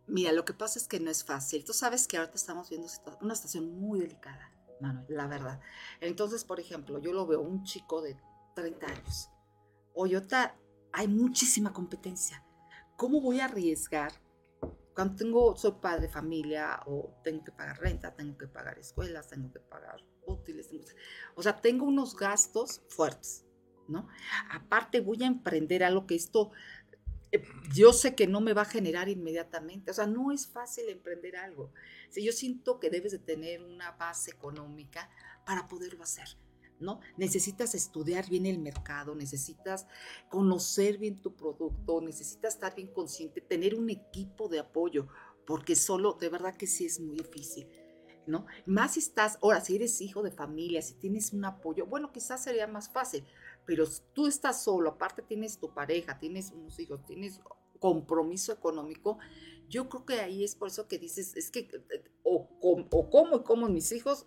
Mira, 0.07 0.33
lo 0.33 0.45
que 0.45 0.53
pasa 0.53 0.79
es 0.79 0.87
que 0.87 1.01
no 1.01 1.11
es 1.11 1.25
fácil. 1.25 1.65
Tú 1.65 1.73
sabes 1.73 2.07
que 2.07 2.17
ahorita 2.17 2.37
estamos 2.37 2.69
viendo 2.69 2.89
una 3.21 3.35
situación 3.35 3.79
muy 3.81 4.01
delicada, 4.01 4.53
Manuel, 4.81 5.07
la 5.09 5.27
verdad. 5.27 5.61
Entonces, 6.01 6.45
por 6.45 6.61
ejemplo, 6.61 6.99
yo 6.99 7.13
lo 7.13 7.27
veo 7.27 7.41
un 7.41 7.65
chico 7.65 8.03
de 8.03 8.17
30 8.55 8.87
años. 8.87 9.31
Yo 10.09 10.21
hay 10.93 11.09
muchísima 11.09 11.73
competencia. 11.73 12.46
¿Cómo 12.97 13.21
voy 13.21 13.41
a 13.41 13.45
arriesgar 13.45 14.13
cuando 14.97 15.15
tengo, 15.15 15.55
soy 15.57 15.73
padre, 15.73 16.09
familia, 16.09 16.81
o 16.87 17.21
tengo 17.23 17.45
que 17.45 17.53
pagar 17.53 17.79
renta, 17.79 18.15
tengo 18.15 18.39
que 18.39 18.49
pagar 18.49 18.79
escuelas, 18.79 19.29
tengo 19.29 19.53
que 19.53 19.61
pagar 19.61 20.03
útiles, 20.25 20.71
o 21.35 21.43
sea, 21.43 21.61
tengo 21.61 21.85
unos 21.85 22.17
gastos 22.17 22.81
fuertes, 22.89 23.45
¿no? 23.89 24.09
Aparte 24.51 25.01
voy 25.01 25.23
a 25.23 25.27
emprender 25.27 25.85
algo 25.85 26.07
que 26.07 26.15
esto, 26.15 26.51
eh, 27.31 27.45
yo 27.75 27.93
sé 27.93 28.15
que 28.15 28.27
no 28.27 28.41
me 28.41 28.55
va 28.55 28.63
a 28.63 28.65
generar 28.65 29.11
inmediatamente, 29.11 29.91
o 29.91 29.95
sea, 29.95 30.07
no 30.07 30.33
es 30.33 30.47
fácil 30.47 30.89
emprender 30.89 31.37
algo. 31.37 31.73
Si 32.09 32.25
yo 32.25 32.33
siento 32.33 32.81
que 32.81 32.89
debes 32.89 33.13
de 33.13 33.19
tener 33.19 33.63
una 33.63 33.93
base 33.93 34.31
económica 34.31 35.11
para 35.45 35.69
poderlo 35.69 36.05
hacer. 36.05 36.39
¿No? 36.81 37.01
Necesitas 37.17 37.75
estudiar 37.75 38.29
bien 38.29 38.47
el 38.47 38.59
mercado, 38.59 39.15
necesitas 39.15 39.87
conocer 40.29 40.99
bien 40.99 41.21
tu 41.21 41.35
producto, 41.35 42.01
necesitas 42.01 42.55
estar 42.55 42.75
bien 42.75 42.89
consciente, 42.89 43.41
tener 43.41 43.75
un 43.75 43.91
equipo 43.91 44.49
de 44.49 44.59
apoyo, 44.59 45.09
porque 45.47 45.77
solo, 45.77 46.15
de 46.15 46.29
verdad 46.29 46.57
que 46.57 46.67
sí 46.67 46.87
es 46.87 47.01
muy 47.01 47.17
difícil. 47.17 47.69
¿No? 48.27 48.45
Más 48.67 48.95
si 48.95 48.99
estás, 48.99 49.39
ahora, 49.41 49.61
si 49.61 49.77
eres 49.77 50.01
hijo 50.01 50.21
de 50.21 50.33
familia, 50.33 50.83
si 50.83 50.95
tienes 50.95 51.33
un 51.33 51.45
apoyo, 51.45 51.87
bueno, 51.87 52.11
quizás 52.11 52.43
sería 52.43 52.67
más 52.67 52.89
fácil, 52.89 53.25
pero 53.65 53.85
tú 54.13 54.27
estás 54.27 54.65
solo, 54.65 54.91
aparte 54.91 55.23
tienes 55.23 55.59
tu 55.59 55.73
pareja, 55.73 56.19
tienes 56.19 56.51
unos 56.51 56.77
hijos, 56.81 57.07
tienes 57.07 57.41
compromiso 57.79 58.53
económico, 58.53 59.19
yo 59.69 59.89
creo 59.89 60.05
que 60.05 60.21
ahí 60.21 60.43
es 60.43 60.57
por 60.57 60.67
eso 60.67 60.89
que 60.89 60.99
dices, 60.99 61.37
es 61.37 61.53
que 61.53 61.69
o, 62.25 62.49
o 62.61 63.11
como 63.11 63.37
y 63.37 63.43
como 63.45 63.69
mis 63.69 63.93
hijos 63.93 64.27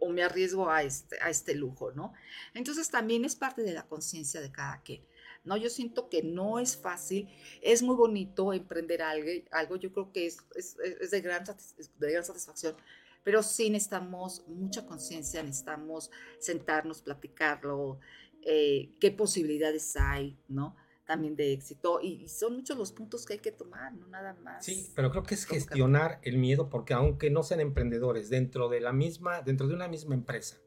o, 0.00 0.08
me 0.08 0.22
arriesgo 0.22 0.70
a 0.70 0.82
este, 0.82 1.16
a 1.20 1.30
este 1.30 1.54
lujo, 1.54 1.92
¿no? 1.92 2.12
Entonces 2.54 2.90
también 2.90 3.24
es 3.24 3.36
parte 3.36 3.62
de 3.62 3.72
la 3.72 3.86
conciencia 3.86 4.40
de 4.40 4.50
cada 4.50 4.82
quien. 4.82 5.04
¿no? 5.44 5.56
Yo 5.56 5.70
siento 5.70 6.08
que 6.08 6.22
no 6.22 6.58
es 6.58 6.76
fácil, 6.76 7.28
es 7.62 7.82
muy 7.82 7.96
bonito 7.96 8.52
emprender 8.52 9.02
algo, 9.02 9.30
algo 9.52 9.76
yo 9.76 9.92
creo 9.92 10.12
que 10.12 10.26
es, 10.26 10.38
es, 10.54 10.76
es 11.00 11.10
de, 11.10 11.20
gran, 11.22 11.44
de 11.44 12.12
gran 12.12 12.24
satisfacción, 12.24 12.76
pero 13.22 13.42
sí 13.42 13.70
necesitamos 13.70 14.46
mucha 14.48 14.86
conciencia, 14.86 15.42
necesitamos 15.42 16.10
sentarnos, 16.38 17.00
platicarlo, 17.00 18.00
eh, 18.42 18.90
qué 19.00 19.10
posibilidades 19.10 19.96
hay, 19.96 20.38
¿no? 20.48 20.76
También 21.10 21.34
de 21.34 21.52
éxito 21.52 21.98
y, 22.00 22.28
son 22.28 22.54
muchos 22.54 22.78
los 22.78 22.92
puntos 22.92 23.26
que 23.26 23.32
hay 23.32 23.38
que 23.40 23.50
tomar, 23.50 23.92
no 23.92 24.06
nada 24.06 24.32
más. 24.44 24.64
Sí, 24.64 24.92
pero 24.94 25.10
creo 25.10 25.24
que 25.24 25.34
es 25.34 25.44
gestionar 25.44 26.20
el 26.22 26.38
miedo 26.38 26.70
porque 26.70 26.94
aunque 26.94 27.30
no 27.30 27.42
sean 27.42 27.58
emprendedores 27.58 28.30
dentro 28.30 28.68
de 28.68 28.78
la 28.78 28.92
misma, 28.92 29.42
dentro 29.42 29.66
de 29.66 29.74
una 29.74 29.88
misma 29.88 30.14
empresa, 30.14 30.58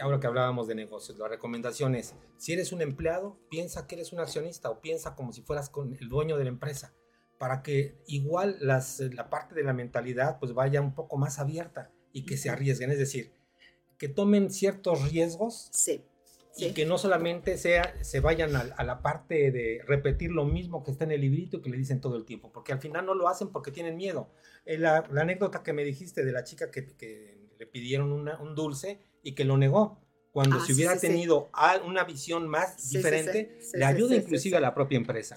ahora 0.00 0.20
que 0.20 0.26
hablábamos 0.26 0.68
de 0.68 0.74
negocios, 0.74 1.18
la 1.18 1.28
recomendación 1.28 1.94
es, 1.94 2.14
si 2.38 2.54
eres 2.54 2.72
un 2.72 2.80
empleado, 2.80 3.38
piensa 3.50 3.86
que 3.86 3.96
eres 3.96 4.14
un 4.14 4.20
accionista 4.20 4.70
o 4.70 4.80
piensa 4.80 5.14
como 5.14 5.34
si 5.34 5.42
fueras 5.42 5.68
con 5.68 5.92
el 5.92 6.08
dueño 6.08 6.38
de 6.38 6.44
la 6.44 6.50
empresa, 6.50 6.94
para 7.36 7.62
que 7.62 7.98
igual 8.06 8.56
las, 8.60 9.00
la 9.00 9.28
parte 9.28 9.54
de 9.54 9.64
la 9.64 9.74
mentalidad 9.74 10.38
pues 10.38 10.54
vaya 10.54 10.80
un 10.80 10.94
poco 10.94 11.18
más 11.18 11.38
abierta 11.38 11.92
y 12.10 12.24
que 12.24 12.38
se 12.38 12.48
arriesguen, 12.48 12.90
es 12.90 12.98
decir, 12.98 13.34
que 13.98 14.08
tomen 14.08 14.50
ciertos 14.50 15.10
riesgos. 15.10 15.68
Sí 15.72 16.06
y 16.56 16.72
que 16.72 16.86
no 16.86 16.98
solamente 16.98 17.58
sea, 17.58 17.94
se 18.02 18.20
vayan 18.20 18.54
a, 18.54 18.84
la 18.84 19.02
parte 19.02 19.50
de 19.50 19.82
repetir 19.86 20.30
lo 20.30 20.44
mismo 20.44 20.84
que 20.84 20.92
está 20.92 21.04
en 21.04 21.12
el 21.12 21.20
librito 21.20 21.60
que 21.60 21.70
le 21.70 21.76
dicen 21.76 22.00
todo 22.00 22.16
el 22.16 22.24
tiempo, 22.24 22.52
porque 22.52 22.72
al 22.72 22.80
final 22.80 23.04
no 23.06 23.14
lo 23.14 23.28
hacen 23.28 23.48
porque 23.48 23.70
tienen 23.70 23.96
miedo. 23.96 24.30
Eh, 24.64 24.78
la, 24.78 24.98
anécdota 25.16 25.62
que 25.62 25.72
me 25.72 25.84
dijiste 25.84 26.24
de 26.24 26.32
la 26.32 26.44
chica 26.44 26.70
que, 26.70 27.42
le 27.58 27.66
pidieron 27.66 28.10
un 28.12 28.54
dulce 28.54 29.00
y 29.22 29.34
que 29.34 29.44
lo 29.44 29.56
negó, 29.56 30.00
cuando 30.32 30.56
ah, 30.56 30.64
si 30.66 30.72
hubiera 30.72 30.98
tenido 30.98 31.50
una 31.86 32.02
visión 32.02 32.48
más 32.48 32.90
diferente, 32.90 33.60
le 33.72 33.84
ayuda 33.84 34.16
inclusive 34.16 34.56
a 34.56 34.60
la 34.60 34.74
propia 34.74 34.96
empresa. 34.96 35.36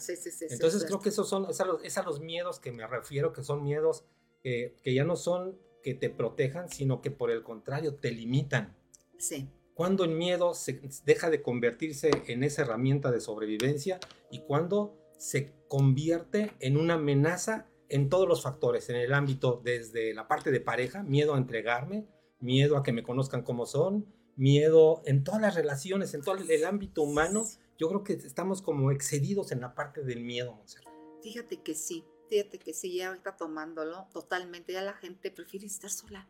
Entonces 0.50 0.84
creo 0.86 1.00
que 1.00 1.10
esos 1.10 1.30
son, 1.30 1.48
es 1.50 1.62
a, 1.62 1.66
los, 1.66 1.82
los, 2.06 2.20
miedos 2.20 2.60
que 2.60 2.72
me 2.72 2.88
refiero, 2.88 3.34
que 3.34 3.44
son 3.44 3.64
miedos 3.64 4.06
que 4.42 4.74
ya 4.84 5.04
no 5.04 5.16
son 5.16 5.60
que 5.84 5.94
te 5.94 6.10
protejan, 6.10 6.70
sino 6.70 7.02
que 7.02 7.12
por 7.12 7.30
el 7.30 7.44
contrario 7.44 7.96
te 7.96 8.12
limitan. 8.12 8.76
Sí 9.20 9.48
cuando 9.78 10.06
el 10.06 10.16
miedo 10.16 10.56
se 10.56 10.82
deja 11.06 11.30
de 11.30 11.44
convertirse 11.44 12.10
en 12.26 12.44
esa 12.44 12.64
herramienta 12.64 13.12
de 13.12 13.22
sobrevivencia 13.22 14.00
y 14.32 14.40
cuando 14.40 14.98
se 15.20 15.54
convierte 15.68 16.54
en 16.60 16.78
una 16.78 16.96
amenaza 16.96 17.68
en 17.88 18.10
todos 18.10 18.28
los 18.28 18.42
factores, 18.42 18.90
en 18.90 18.96
el 18.96 19.14
ámbito 19.14 19.62
desde 19.64 20.16
la 20.16 20.28
parte 20.28 20.50
de 20.50 20.62
pareja, 20.62 21.04
miedo 21.04 21.36
a 21.36 21.38
entregarme, 21.38 22.08
miedo 22.40 22.76
a 22.76 22.82
que 22.82 22.92
me 22.92 23.04
conozcan 23.04 23.44
como 23.44 23.68
son, 23.68 24.12
miedo 24.36 25.04
en 25.06 25.24
todas 25.24 25.42
las 25.42 25.54
relaciones, 25.54 26.16
en 26.16 26.22
todo 26.22 26.38
el 26.38 26.66
ámbito 26.66 27.04
humano, 27.04 27.46
yo 27.78 27.88
creo 27.88 28.04
que 28.04 28.14
estamos 28.14 28.64
como 28.64 28.90
excedidos 28.90 29.52
en 29.52 29.62
la 29.62 29.76
parte 29.76 30.02
del 30.02 30.22
miedo, 30.22 30.56
Monserrat. 30.56 30.92
Fíjate 31.22 31.62
que 31.62 31.76
sí, 31.76 32.04
fíjate 32.32 32.58
que 32.58 32.74
sí, 32.74 32.96
ya 32.96 33.10
ahorita 33.10 33.38
tomándolo 33.38 34.08
totalmente, 34.12 34.74
ya 34.74 34.82
la 34.82 34.94
gente 34.94 35.30
prefiere 35.30 35.68
estar 35.68 35.92
sola. 35.92 36.28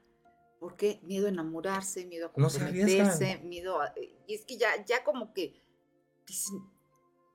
¿Por 0.59 0.75
qué? 0.75 0.99
Miedo 1.03 1.27
a 1.27 1.29
enamorarse, 1.29 2.05
miedo 2.05 2.27
a 2.27 2.33
comprometerse, 2.33 3.39
miedo 3.43 3.81
a... 3.81 3.93
Y 4.27 4.33
es 4.33 4.45
que 4.45 4.57
ya, 4.57 4.69
ya 4.85 5.03
como 5.03 5.33
que 5.33 5.61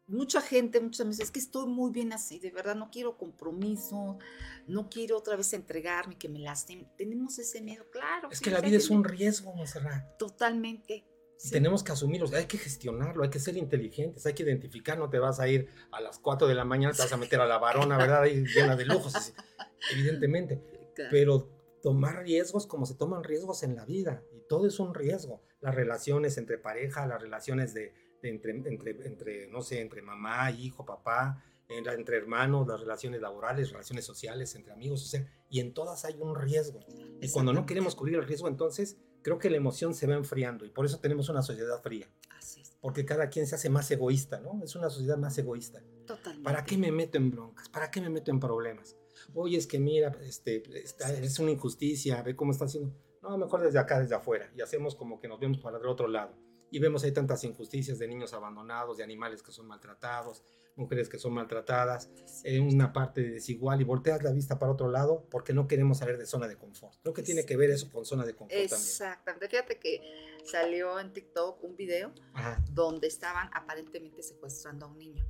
mucha 0.06 0.40
gente 0.40 0.80
muchas 0.80 1.06
veces, 1.06 1.24
es 1.24 1.30
que 1.30 1.38
estoy 1.38 1.66
muy 1.66 1.90
bien 1.90 2.12
así, 2.12 2.38
de 2.38 2.50
verdad 2.50 2.74
no 2.74 2.90
quiero 2.90 3.16
compromiso, 3.16 4.18
no 4.66 4.88
quiero 4.88 5.16
otra 5.16 5.36
vez 5.36 5.52
entregarme, 5.52 6.18
que 6.18 6.28
me 6.28 6.38
lastimen. 6.38 6.88
Tenemos 6.96 7.38
ese 7.38 7.62
miedo, 7.62 7.84
claro. 7.90 8.28
Es 8.30 8.40
que 8.40 8.50
la 8.50 8.60
vida 8.60 8.76
es 8.76 8.90
un 8.90 9.04
riesgo, 9.04 9.54
Monserrat. 9.54 10.18
Totalmente. 10.18 11.06
Tenemos 11.50 11.82
que 11.82 11.90
asumirlo, 11.90 12.28
hay 12.36 12.46
que 12.46 12.56
gestionarlo, 12.56 13.24
hay 13.24 13.30
que 13.30 13.40
ser 13.40 13.56
inteligentes, 13.56 14.24
hay 14.26 14.34
que 14.34 14.44
identificar, 14.44 14.96
no 14.96 15.10
te 15.10 15.18
vas 15.18 15.40
a 15.40 15.48
ir 15.48 15.68
a 15.90 16.00
las 16.00 16.20
4 16.20 16.46
de 16.46 16.54
la 16.54 16.64
mañana, 16.64 16.94
te 16.94 17.02
vas 17.02 17.12
a 17.12 17.16
meter 17.16 17.40
a 17.40 17.46
la 17.46 17.58
varona, 17.58 17.96
¿verdad? 17.96 18.22
Ahí 18.22 18.44
llena 18.44 18.76
de 18.76 18.84
lujos, 18.84 19.32
evidentemente. 19.92 20.62
Pero 21.10 21.48
tomar 21.82 22.22
riesgos 22.22 22.66
como 22.66 22.86
se 22.86 22.94
toman 22.94 23.24
riesgos 23.24 23.62
en 23.62 23.76
la 23.76 23.84
vida. 23.84 24.22
Y 24.32 24.40
todo 24.48 24.66
es 24.66 24.78
un 24.78 24.94
riesgo. 24.94 25.42
Las 25.60 25.74
relaciones 25.74 26.38
entre 26.38 26.58
pareja, 26.58 27.06
las 27.06 27.20
relaciones 27.20 27.74
de, 27.74 27.92
entre, 28.22 28.52
entre, 28.52 29.48
no 29.48 29.62
sé, 29.62 29.80
entre 29.80 30.00
mamá, 30.00 30.50
hijo, 30.52 30.86
papá, 30.86 31.42
entre 31.68 32.16
hermanos, 32.16 32.66
las 32.66 32.80
relaciones 32.80 33.20
laborales, 33.20 33.70
relaciones 33.70 34.04
sociales, 34.04 34.54
entre 34.54 34.72
amigos, 34.72 35.02
o 35.02 35.06
sea, 35.06 35.26
y 35.48 35.60
en 35.60 35.72
todas 35.72 36.04
hay 36.04 36.16
un 36.18 36.34
riesgo. 36.34 36.80
Y 37.20 37.30
cuando 37.30 37.52
no 37.52 37.66
queremos 37.66 37.94
cubrir 37.94 38.16
el 38.16 38.26
riesgo, 38.26 38.48
entonces 38.48 38.98
creo 39.22 39.38
que 39.38 39.50
la 39.50 39.56
emoción 39.56 39.94
se 39.94 40.06
va 40.06 40.14
enfriando 40.14 40.64
y 40.64 40.70
por 40.70 40.84
eso 40.84 40.98
tenemos 40.98 41.28
una 41.28 41.42
sociedad 41.42 41.80
fría. 41.82 42.08
Así 42.36 42.60
es. 42.60 42.76
Porque 42.80 43.04
cada 43.04 43.28
quien 43.28 43.46
se 43.46 43.54
hace 43.54 43.70
más 43.70 43.90
egoísta, 43.90 44.40
¿no? 44.40 44.60
Es 44.62 44.74
una 44.74 44.90
sociedad 44.90 45.16
más 45.16 45.38
egoísta. 45.38 45.82
Totalmente. 46.06 46.44
¿Para 46.44 46.64
qué 46.64 46.76
me 46.76 46.90
meto 46.90 47.18
en 47.18 47.30
broncas? 47.30 47.68
¿Para 47.68 47.90
qué 47.90 48.00
me 48.00 48.10
meto 48.10 48.30
en 48.30 48.40
problemas? 48.40 48.96
Oye, 49.34 49.58
es 49.58 49.66
que 49.66 49.78
mira, 49.78 50.16
este, 50.22 50.62
es 50.74 51.38
una 51.38 51.50
injusticia, 51.50 52.22
ve 52.22 52.36
cómo 52.36 52.52
está 52.52 52.64
haciendo. 52.66 52.94
No, 53.22 53.38
mejor 53.38 53.62
desde 53.62 53.78
acá, 53.78 54.00
desde 54.00 54.14
afuera, 54.14 54.50
y 54.56 54.62
hacemos 54.62 54.94
como 54.96 55.20
que 55.20 55.28
nos 55.28 55.38
vemos 55.38 55.58
para 55.58 55.78
el 55.78 55.86
otro 55.86 56.08
lado. 56.08 56.36
Y 56.70 56.78
vemos 56.78 57.04
hay 57.04 57.12
tantas 57.12 57.44
injusticias 57.44 57.98
de 57.98 58.08
niños 58.08 58.32
abandonados, 58.32 58.96
de 58.96 59.04
animales 59.04 59.42
que 59.42 59.52
son 59.52 59.66
maltratados, 59.66 60.42
mujeres 60.74 61.08
que 61.08 61.18
son 61.18 61.34
maltratadas, 61.34 62.10
en 62.44 62.62
una 62.62 62.92
parte 62.92 63.22
desigual 63.22 63.80
y 63.80 63.84
volteas 63.84 64.22
la 64.22 64.32
vista 64.32 64.58
para 64.58 64.72
otro 64.72 64.90
lado 64.90 65.26
porque 65.30 65.52
no 65.52 65.68
queremos 65.68 65.98
salir 65.98 66.16
de 66.16 66.26
zona 66.26 66.48
de 66.48 66.56
confort. 66.56 66.94
Creo 67.02 67.14
que 67.14 67.22
tiene 67.22 67.44
que 67.44 67.56
ver 67.56 67.70
eso 67.70 67.90
con 67.90 68.04
zona 68.04 68.24
de 68.24 68.34
confort 68.34 68.58
Exactamente. 68.58 69.48
Fíjate 69.48 69.78
que 69.78 70.00
salió 70.44 70.98
en 70.98 71.12
TikTok 71.12 71.62
un 71.62 71.76
video 71.76 72.12
donde 72.70 73.06
estaban 73.06 73.50
aparentemente 73.52 74.22
secuestrando 74.22 74.86
a 74.86 74.88
un 74.88 74.98
niño 74.98 75.26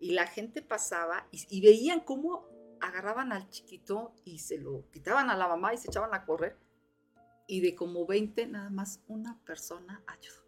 y 0.00 0.12
la 0.12 0.26
gente 0.26 0.62
pasaba 0.62 1.28
y, 1.30 1.46
y 1.50 1.60
veían 1.60 2.00
cómo 2.00 2.48
agarraban 2.80 3.32
al 3.32 3.48
chiquito 3.48 4.12
y 4.24 4.38
se 4.38 4.58
lo 4.58 4.88
quitaban 4.90 5.30
a 5.30 5.36
la 5.36 5.48
mamá 5.48 5.74
y 5.74 5.78
se 5.78 5.88
echaban 5.88 6.14
a 6.14 6.24
correr. 6.24 6.56
Y 7.46 7.60
de 7.60 7.74
como 7.74 8.06
20, 8.06 8.46
nada 8.46 8.70
más 8.70 9.00
una 9.06 9.38
persona 9.44 10.02
ayudó. 10.06 10.46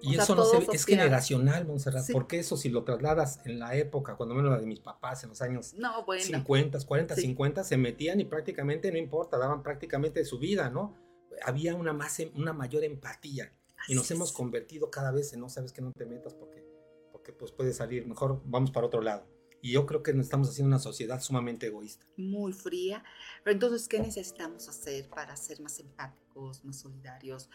Y 0.00 0.16
eso 0.16 0.34
no 0.34 0.44
se, 0.44 0.58
es 0.72 0.84
generacional, 0.84 1.66
Montserrat, 1.66 2.06
porque 2.12 2.38
eso 2.38 2.56
si 2.56 2.68
lo 2.68 2.84
trasladas 2.84 3.40
en 3.44 3.58
la 3.58 3.74
época, 3.74 4.16
cuando 4.16 4.34
menos 4.34 4.52
la 4.52 4.60
de 4.60 4.66
mis 4.66 4.78
papás, 4.78 5.24
en 5.24 5.30
los 5.30 5.42
años 5.42 5.74
no, 5.74 6.06
50, 6.06 6.84
40, 6.86 7.16
50, 7.16 7.64
se 7.64 7.76
metían 7.76 8.20
y 8.20 8.24
prácticamente, 8.24 8.92
no 8.92 8.98
importa, 8.98 9.38
daban 9.38 9.62
prácticamente 9.62 10.24
su 10.24 10.38
vida, 10.38 10.70
¿no? 10.70 10.96
Había 11.42 11.74
una, 11.74 11.92
más, 11.92 12.20
una 12.34 12.52
mayor 12.52 12.84
empatía 12.84 13.52
y 13.88 13.94
nos 13.94 14.10
hemos 14.10 14.32
convertido 14.32 14.90
cada 14.90 15.10
vez 15.10 15.32
en 15.32 15.40
no 15.40 15.48
sabes 15.48 15.72
que 15.72 15.82
no 15.82 15.92
te 15.92 16.06
metas 16.06 16.34
porque, 16.34 16.64
porque 17.10 17.32
pues 17.32 17.50
puede 17.50 17.72
salir, 17.72 18.06
mejor 18.06 18.40
vamos 18.44 18.70
para 18.70 18.86
otro 18.86 19.00
lado. 19.00 19.26
Y 19.60 19.72
yo 19.72 19.86
creo 19.86 20.02
que 20.02 20.12
nos 20.12 20.26
estamos 20.26 20.48
haciendo 20.48 20.68
una 20.68 20.78
sociedad 20.78 21.20
sumamente 21.20 21.66
egoísta. 21.66 22.06
Muy 22.16 22.52
fría. 22.52 23.02
Pero 23.42 23.54
entonces, 23.54 23.88
¿qué 23.88 23.98
necesitamos 23.98 24.68
hacer 24.68 25.08
para 25.08 25.36
ser 25.36 25.60
más 25.60 25.78
empáticos, 25.80 26.64
más 26.64 26.76
solidarios, 26.76 27.50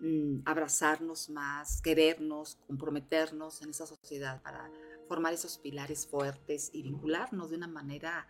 mm, 0.00 0.40
abrazarnos 0.44 1.28
más, 1.28 1.82
querernos, 1.82 2.58
comprometernos 2.66 3.62
en 3.62 3.70
esa 3.70 3.86
sociedad 3.86 4.42
para 4.42 4.70
formar 5.08 5.34
esos 5.34 5.58
pilares 5.58 6.06
fuertes 6.06 6.70
y 6.72 6.82
vincularnos 6.82 7.50
de 7.50 7.56
una 7.56 7.68
manera 7.68 8.26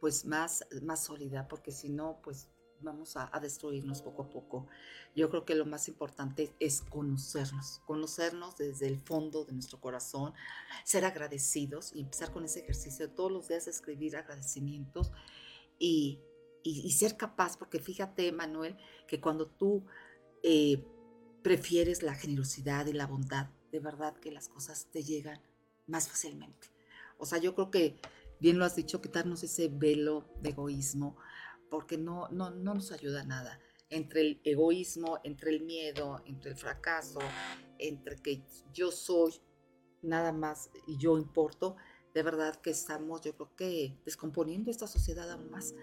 pues 0.00 0.24
más, 0.24 0.66
más 0.82 1.04
sólida? 1.04 1.48
Porque 1.48 1.72
si 1.72 1.90
no, 1.90 2.20
pues 2.22 2.48
vamos 2.80 3.16
a, 3.16 3.30
destruirnos 3.40 4.02
poco 4.02 4.22
a 4.22 4.30
poco. 4.30 4.66
Yo 5.14 5.30
creo 5.30 5.44
que 5.44 5.54
lo 5.54 5.66
más 5.66 5.88
importante 5.88 6.54
es 6.60 6.80
conocernos, 6.82 7.80
conocernos 7.86 8.56
desde 8.56 8.86
el 8.86 8.98
fondo 8.98 9.44
de 9.44 9.52
nuestro 9.52 9.80
corazón, 9.80 10.32
ser 10.84 11.04
agradecidos 11.04 11.92
y 11.94 12.00
empezar 12.00 12.32
con 12.32 12.44
ese 12.44 12.60
ejercicio 12.60 13.10
todos 13.10 13.32
los 13.32 13.48
días 13.48 13.66
escribir 13.66 14.16
agradecimientos 14.16 15.12
y, 15.78 16.20
y, 16.62 16.80
y 16.86 16.92
ser 16.92 17.16
capaz, 17.16 17.56
porque 17.56 17.80
fíjate, 17.80 18.30
Manuel, 18.32 18.76
que 19.06 19.20
cuando 19.20 19.46
tú 19.46 19.84
eh, 20.42 20.84
prefieres 21.42 22.02
la 22.02 22.14
generosidad 22.14 22.86
y 22.86 22.92
la 22.92 23.06
bondad, 23.06 23.48
de 23.72 23.80
verdad 23.80 24.16
que 24.16 24.30
las 24.30 24.48
cosas 24.48 24.88
te 24.90 25.02
llegan 25.02 25.40
más 25.86 26.08
fácilmente. 26.08 26.68
O 27.18 27.26
sea, 27.26 27.38
yo 27.38 27.54
creo 27.54 27.70
que 27.70 28.00
bien 28.40 28.58
lo 28.58 28.64
has 28.64 28.76
dicho, 28.76 29.00
quitarnos 29.00 29.42
ese 29.42 29.68
velo 29.68 30.24
de 30.40 30.50
egoísmo, 30.50 31.16
porque 31.70 31.98
no, 31.98 32.28
no, 32.28 32.50
no 32.50 32.74
nos 32.74 32.92
ayuda 32.92 33.24
nada. 33.24 33.60
Entre 33.90 34.20
el 34.20 34.40
egoísmo, 34.44 35.18
entre 35.24 35.50
el 35.50 35.62
miedo, 35.62 36.22
entre 36.26 36.50
el 36.50 36.56
fracaso, 36.56 37.20
entre 37.78 38.16
que 38.16 38.42
yo 38.72 38.90
soy 38.90 39.34
nada 40.02 40.32
más 40.32 40.70
y 40.86 40.98
yo 40.98 41.18
importo, 41.18 41.76
de 42.14 42.22
verdad 42.22 42.56
que 42.56 42.70
estamos, 42.70 43.22
yo 43.22 43.34
creo 43.34 43.54
que 43.56 43.98
descomponiendo 44.04 44.70
esta 44.70 44.86
sociedad 44.86 45.30
aún 45.30 45.50
más, 45.50 45.74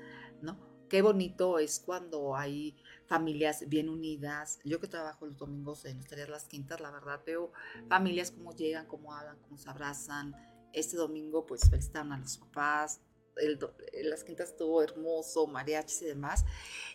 ¿no? 0.42 0.76
Qué 0.90 1.02
bonito 1.02 1.58
es 1.58 1.80
cuando 1.80 2.36
hay 2.36 2.78
familias 3.08 3.68
bien 3.68 3.90
unidas. 3.90 4.60
Yo 4.64 4.80
que 4.80 4.88
trabajo 4.88 5.26
los 5.26 5.38
domingos 5.38 5.84
en 5.86 6.00
Historias 6.00 6.30
Las 6.30 6.48
Quintas, 6.48 6.80
la 6.80 6.92
verdad 6.92 7.22
veo 7.26 7.52
familias 7.90 8.32
como 8.32 8.56
llegan, 8.56 8.86
cómo 8.86 9.14
hablan, 9.14 9.40
cómo 9.42 9.58
se 9.58 9.70
abrazan. 9.70 10.36
Este 10.74 10.96
domingo 10.96 11.46
pues 11.46 11.68
felicitan 11.70 12.12
a 12.12 12.18
los 12.20 12.38
papás, 12.38 13.02
el, 13.38 13.60
las 14.04 14.24
quintas 14.24 14.50
estuvo 14.50 14.82
hermoso, 14.82 15.48
mariachis 15.48 16.02
y 16.04 16.06
demás. 16.06 16.46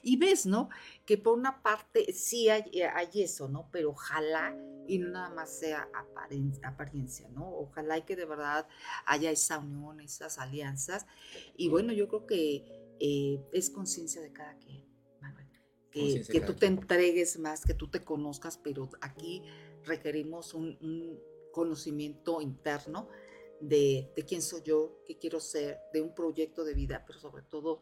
Y 0.02 0.16
ves, 0.16 0.46
¿no? 0.46 0.68
Que 1.04 1.18
por 1.18 1.38
una 1.38 1.62
parte 1.62 2.12
sí 2.12 2.48
hay, 2.48 2.64
hay 2.94 3.22
eso, 3.22 3.48
¿no? 3.48 3.68
Pero 3.72 3.90
ojalá 3.90 4.56
y 4.86 4.98
no 4.98 5.10
nada 5.10 5.30
más 5.30 5.58
sea 5.58 5.88
apariencia, 6.62 7.28
¿no? 7.30 7.48
Ojalá 7.58 7.98
y 7.98 8.02
que 8.02 8.16
de 8.16 8.24
verdad 8.24 8.66
haya 9.06 9.30
esa 9.30 9.58
unión, 9.58 10.00
esas 10.00 10.38
alianzas. 10.38 11.06
Y 11.56 11.68
bueno, 11.68 11.92
yo 11.92 12.08
creo 12.08 12.26
que 12.26 12.64
eh, 12.98 13.40
es 13.52 13.70
conciencia 13.70 14.20
de 14.20 14.32
cada 14.32 14.56
quien, 14.58 14.84
Manuel. 15.20 15.46
Que, 15.90 16.24
que 16.30 16.40
tú 16.40 16.54
te 16.54 16.66
entregues 16.66 17.38
más, 17.38 17.64
que 17.64 17.74
tú 17.74 17.88
te 17.88 18.02
conozcas, 18.04 18.58
pero 18.58 18.88
aquí 19.00 19.42
requerimos 19.84 20.54
un, 20.54 20.76
un 20.80 21.20
conocimiento 21.52 22.40
interno 22.40 23.08
de, 23.60 24.12
de, 24.16 24.24
quién 24.24 24.42
soy 24.42 24.62
yo, 24.62 25.02
qué 25.06 25.18
quiero 25.18 25.40
ser, 25.40 25.78
de 25.92 26.00
un 26.00 26.14
proyecto 26.14 26.64
de 26.64 26.74
vida, 26.74 27.04
pero 27.06 27.18
sobre 27.18 27.42
todo, 27.42 27.80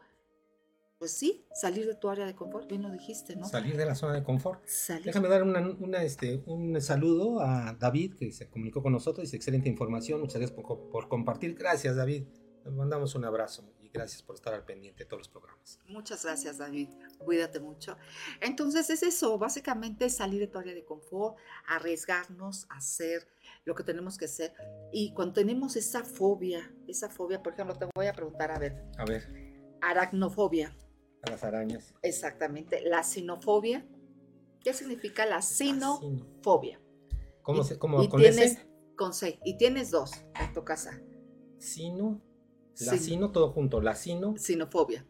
pues 0.97 1.11
sí, 1.11 1.45
salir 1.53 1.85
de 1.85 1.95
tu 1.95 2.09
área 2.09 2.25
de 2.25 2.35
confort, 2.35 2.67
bien 2.67 2.81
lo 2.81 2.91
dijiste, 2.91 3.35
¿no? 3.35 3.47
Salir 3.47 3.77
de 3.77 3.85
la 3.85 3.95
zona 3.95 4.13
de 4.13 4.23
confort. 4.23 4.63
Déjame 5.03 5.29
dar 5.29 5.43
una, 5.43 5.61
una, 5.79 6.03
este, 6.03 6.43
un 6.45 6.79
saludo 6.81 7.39
a 7.39 7.75
David, 7.79 8.15
que 8.15 8.31
se 8.31 8.49
comunicó 8.49 8.81
con 8.81 8.93
nosotros, 8.93 9.23
dice 9.23 9.37
excelente 9.37 9.69
información, 9.69 10.19
muchas 10.19 10.35
gracias 10.35 10.51
por, 10.51 10.89
por 10.89 11.07
compartir. 11.07 11.55
Gracias, 11.55 11.95
David. 11.95 12.23
Nos 12.63 12.73
mandamos 12.73 13.15
un 13.15 13.25
abrazo 13.25 13.73
y 13.81 13.89
gracias 13.89 14.21
por 14.21 14.35
estar 14.35 14.53
al 14.53 14.65
pendiente 14.65 15.03
de 15.03 15.09
todos 15.09 15.21
los 15.21 15.29
programas. 15.29 15.79
Muchas 15.87 16.23
gracias, 16.23 16.57
David. 16.57 16.89
Cuídate 17.17 17.59
mucho. 17.59 17.97
Entonces 18.41 18.89
es 18.89 19.03
eso, 19.03 19.37
básicamente 19.37 20.09
salir 20.09 20.39
de 20.41 20.47
tu 20.47 20.59
área 20.59 20.73
de 20.73 20.85
confort, 20.85 21.37
arriesgarnos 21.67 22.67
a 22.69 22.77
hacer 22.77 23.27
lo 23.65 23.75
que 23.75 23.83
tenemos 23.83 24.17
que 24.17 24.25
hacer. 24.25 24.53
Y 24.91 25.13
cuando 25.13 25.33
tenemos 25.33 25.75
esa 25.75 26.03
fobia, 26.03 26.73
esa 26.87 27.09
fobia, 27.09 27.41
por 27.41 27.53
ejemplo, 27.53 27.75
te 27.75 27.87
voy 27.95 28.07
a 28.07 28.13
preguntar, 28.13 28.51
a 28.51 28.59
ver. 28.59 28.83
A 28.97 29.05
ver. 29.05 29.27
Aracnofobia. 29.81 30.75
A 31.23 31.31
las 31.31 31.43
arañas. 31.43 31.93
Exactamente. 32.01 32.81
La 32.81 33.03
sinofobia. 33.03 33.85
¿Qué 34.61 34.73
significa 34.73 35.25
la 35.25 35.41
sinofobia? 35.41 36.81
¿Cómo, 37.41 37.63
se, 37.63 37.79
cómo, 37.79 38.03
y 38.03 38.09
con 38.09 38.19
tienes, 38.19 38.53
ese? 38.53 38.69
Con 38.95 39.13
C. 39.13 39.39
Y 39.43 39.57
tienes 39.57 39.91
dos 39.91 40.11
en 40.39 40.53
tu 40.53 40.63
casa. 40.63 41.01
Sino. 41.57 42.21
La 42.79 42.97
sino, 42.97 43.31
todo 43.31 43.51
junto. 43.51 43.81
La 43.81 43.95
sino. 43.95 44.37
Sinofobia. 44.37 45.05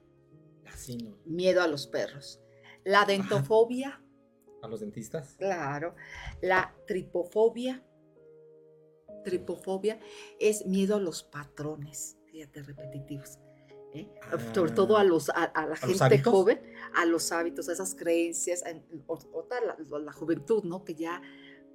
La 0.63 0.75
sino. 0.75 1.17
Miedo 1.25 1.61
a 1.61 1.67
los 1.67 1.87
perros. 1.87 2.41
La 2.83 3.05
dentofobia. 3.05 4.03
¿A 4.61 4.67
los 4.67 4.79
dentistas? 4.79 5.35
Claro. 5.37 5.95
La 6.41 6.75
tripofobia. 6.87 7.85
Tripofobia 9.23 9.99
es 10.39 10.65
miedo 10.65 10.95
a 10.95 10.99
los 10.99 11.23
patrones, 11.23 12.17
fíjate, 12.31 12.63
repetitivos. 12.63 13.37
¿eh? 13.93 14.09
Ah, 14.23 14.37
Sobre 14.53 14.71
todo 14.71 14.97
a, 14.97 15.03
los, 15.03 15.29
a, 15.29 15.43
a 15.43 15.67
la 15.67 15.73
¿a 15.73 15.77
gente 15.77 16.21
joven, 16.23 16.61
a 16.95 17.05
los 17.05 17.31
hábitos, 17.31 17.69
a 17.69 17.73
esas 17.73 17.95
creencias, 17.95 18.63
a, 18.63 18.69
a 18.69 19.65
la, 19.65 19.99
la, 19.99 20.13
juventud, 20.13 20.63
¿no? 20.63 20.83
Que 20.83 20.95
ya 20.95 21.21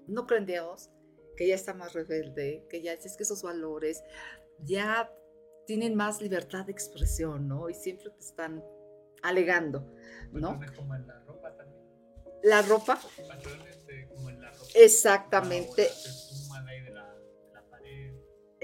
no 0.06 0.26
creen 0.26 0.46
Dios, 0.46 0.90
que 1.37 1.48
ya 1.48 1.54
está 1.54 1.74
más 1.74 1.92
rebelde, 1.92 2.66
que 2.68 2.82
ya 2.82 2.92
es 2.92 3.16
que 3.16 3.22
esos 3.22 3.42
valores 3.42 4.02
ya 4.61 5.12
tienen 5.66 5.94
más 5.94 6.20
libertad 6.20 6.66
de 6.66 6.72
expresión, 6.72 7.48
¿no? 7.48 7.68
Y 7.68 7.74
siempre 7.74 8.11
te 8.11 8.20
están 8.20 8.62
alegando, 9.22 9.90
¿no? 10.33 10.61
Como 10.77 10.94
en 10.94 11.07
la 11.07 11.18
ropa 11.20 11.57
también. 11.57 11.83
La 12.42 12.62
ropa. 12.62 13.00
Patrones 13.29 13.87
de, 13.87 14.09
como 14.09 14.31
en 14.31 14.40
la 14.40 14.50
ropa. 14.50 14.68
Exactamente. 14.74 15.88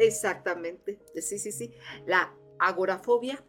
Exactamente, 0.00 0.98
sí, 1.16 1.38
sí, 1.38 1.52
sí. 1.52 1.74
La 2.06 2.34
agorafobia. 2.58 3.44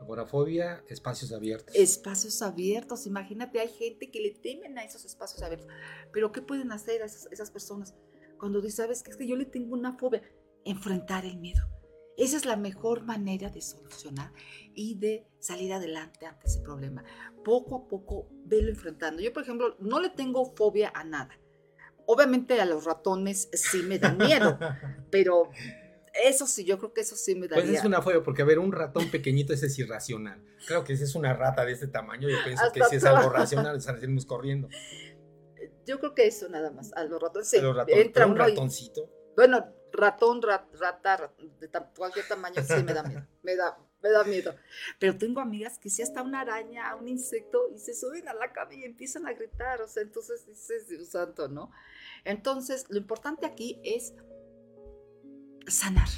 Agorafobia, 0.00 0.84
espacios 0.88 1.32
abiertos. 1.32 1.74
Espacios 1.74 2.42
abiertos, 2.42 3.06
imagínate, 3.06 3.58
hay 3.58 3.68
gente 3.68 4.10
que 4.12 4.20
le 4.20 4.30
temen 4.30 4.78
a 4.78 4.84
esos 4.84 5.04
espacios 5.04 5.42
abiertos. 5.42 5.66
Pero 6.12 6.30
¿qué 6.30 6.42
pueden 6.42 6.70
hacer 6.70 7.02
esas, 7.02 7.26
esas 7.32 7.50
personas 7.50 7.96
cuando 8.38 8.60
dicen, 8.60 8.84
sabes 8.84 9.02
que 9.02 9.10
es 9.10 9.16
que 9.16 9.26
yo 9.26 9.34
le 9.34 9.46
tengo 9.46 9.74
una 9.74 9.98
fobia? 9.98 10.22
Enfrentar 10.64 11.24
el 11.24 11.38
miedo. 11.38 11.75
Esa 12.16 12.36
es 12.36 12.46
la 12.46 12.56
mejor 12.56 13.02
manera 13.02 13.50
de 13.50 13.60
solucionar 13.60 14.32
y 14.74 14.98
de 14.98 15.26
salir 15.38 15.72
adelante 15.72 16.26
ante 16.26 16.46
ese 16.46 16.60
problema. 16.60 17.04
Poco 17.44 17.76
a 17.76 17.88
poco, 17.88 18.28
velo 18.44 18.70
enfrentando. 18.70 19.22
Yo, 19.22 19.32
por 19.32 19.42
ejemplo, 19.42 19.76
no 19.80 20.00
le 20.00 20.10
tengo 20.10 20.54
fobia 20.56 20.90
a 20.94 21.04
nada. 21.04 21.38
Obviamente 22.06 22.60
a 22.60 22.64
los 22.64 22.84
ratones 22.84 23.48
sí 23.52 23.82
me 23.82 23.98
dan 23.98 24.16
miedo, 24.16 24.58
pero 25.10 25.50
eso 26.24 26.46
sí, 26.46 26.64
yo 26.64 26.78
creo 26.78 26.92
que 26.92 27.02
eso 27.02 27.16
sí 27.16 27.34
me 27.34 27.48
daría. 27.48 27.64
Pues 27.64 27.78
es 27.78 27.84
una 27.84 28.00
fobia, 28.00 28.22
porque 28.22 28.42
a 28.42 28.44
ver, 28.44 28.58
un 28.58 28.72
ratón 28.72 29.10
pequeñito 29.10 29.52
ese 29.52 29.66
es 29.66 29.78
irracional. 29.78 30.42
Creo 30.66 30.84
que 30.84 30.96
si 30.96 31.04
es 31.04 31.14
una 31.14 31.34
rata 31.34 31.64
de 31.64 31.72
este 31.72 31.88
tamaño, 31.88 32.28
yo 32.28 32.36
pienso 32.44 32.64
Hasta 32.64 32.80
que 32.80 32.84
si 32.86 32.96
es 32.96 33.04
algo 33.04 33.28
racional, 33.28 33.80
salimos 33.82 34.24
corriendo. 34.24 34.68
Yo 35.84 36.00
creo 36.00 36.14
que 36.14 36.26
eso 36.26 36.48
nada 36.48 36.70
más. 36.70 36.92
A 36.94 37.04
los 37.04 37.20
ratones 37.20 37.48
sí. 37.48 37.60
Los 37.60 37.76
ratón, 37.76 37.98
entra 37.98 38.26
un 38.26 38.36
ratoncito. 38.36 39.02
Y, 39.02 39.34
bueno, 39.36 39.75
ratón, 39.96 40.42
rat, 40.42 40.72
rata, 40.74 41.32
de 41.60 41.70
cualquier 41.96 42.26
tamaño, 42.28 42.62
sí 42.62 42.82
me 42.82 42.92
da 42.92 43.02
miedo. 43.02 43.26
Me 43.42 43.56
da, 43.56 43.78
me 44.02 44.10
da 44.10 44.24
miedo. 44.24 44.54
Pero 44.98 45.16
tengo 45.16 45.40
amigas 45.40 45.78
que 45.78 45.90
si 45.90 46.02
hasta 46.02 46.22
una 46.22 46.40
araña, 46.40 46.94
un 46.96 47.08
insecto, 47.08 47.68
y 47.74 47.78
se 47.78 47.94
suben 47.94 48.28
a 48.28 48.34
la 48.34 48.52
cama 48.52 48.74
y 48.74 48.84
empiezan 48.84 49.26
a 49.26 49.32
gritar. 49.32 49.80
O 49.82 49.88
sea, 49.88 50.02
entonces 50.02 50.46
dices, 50.46 50.88
Dios 50.88 51.08
santo, 51.08 51.48
¿no? 51.48 51.70
Entonces, 52.24 52.86
lo 52.88 52.98
importante 52.98 53.46
aquí 53.46 53.80
es 53.84 54.14
sanar. 55.66 56.08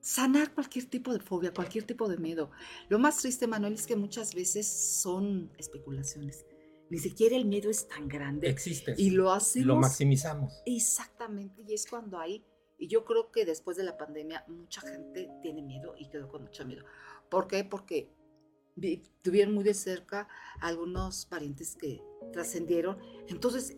Sanar 0.00 0.52
cualquier 0.52 0.84
tipo 0.84 1.12
de 1.14 1.20
fobia, 1.20 1.54
cualquier 1.54 1.84
tipo 1.84 2.08
de 2.08 2.18
miedo. 2.18 2.50
Lo 2.88 2.98
más 2.98 3.18
triste, 3.18 3.46
Manuel, 3.46 3.74
es 3.74 3.86
que 3.86 3.96
muchas 3.96 4.34
veces 4.34 4.66
son 4.66 5.50
especulaciones. 5.56 6.44
Ni 6.90 6.98
siquiera 6.98 7.36
el 7.36 7.46
miedo 7.46 7.70
es 7.70 7.88
tan 7.88 8.08
grande. 8.08 8.48
Existe. 8.48 8.94
Y 8.98 9.10
lo 9.10 9.32
hacemos. 9.32 9.66
Lo 9.66 9.76
maximizamos. 9.76 10.62
Exactamente. 10.66 11.62
Y 11.66 11.74
es 11.74 11.86
cuando 11.86 12.18
hay. 12.18 12.44
Y 12.78 12.88
yo 12.88 13.04
creo 13.04 13.30
que 13.30 13.44
después 13.44 13.76
de 13.76 13.84
la 13.84 13.96
pandemia, 13.96 14.44
mucha 14.48 14.80
gente 14.80 15.30
tiene 15.42 15.62
miedo 15.62 15.94
y 15.98 16.08
quedó 16.08 16.28
con 16.28 16.42
mucho 16.42 16.64
miedo. 16.64 16.84
¿Por 17.30 17.46
qué? 17.46 17.64
Porque 17.64 18.10
tuvieron 19.22 19.54
muy 19.54 19.64
de 19.64 19.74
cerca 19.74 20.28
algunos 20.60 21.26
parientes 21.26 21.76
que 21.76 22.02
trascendieron. 22.32 22.98
Entonces, 23.28 23.76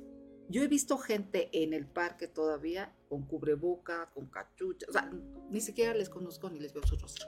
yo 0.48 0.62
he 0.62 0.68
visto 0.68 0.96
gente 0.96 1.50
en 1.52 1.72
el 1.72 1.86
parque 1.86 2.28
todavía 2.28 2.94
con 3.08 3.26
cubreboca, 3.26 4.10
con 4.14 4.26
cachucha, 4.26 4.86
o 4.88 4.92
sea, 4.92 5.10
ni 5.50 5.60
siquiera 5.60 5.94
les 5.94 6.08
conozco 6.08 6.50
ni 6.50 6.60
les 6.60 6.72
veo 6.72 6.86
su 6.86 6.96
rostro. 6.96 7.26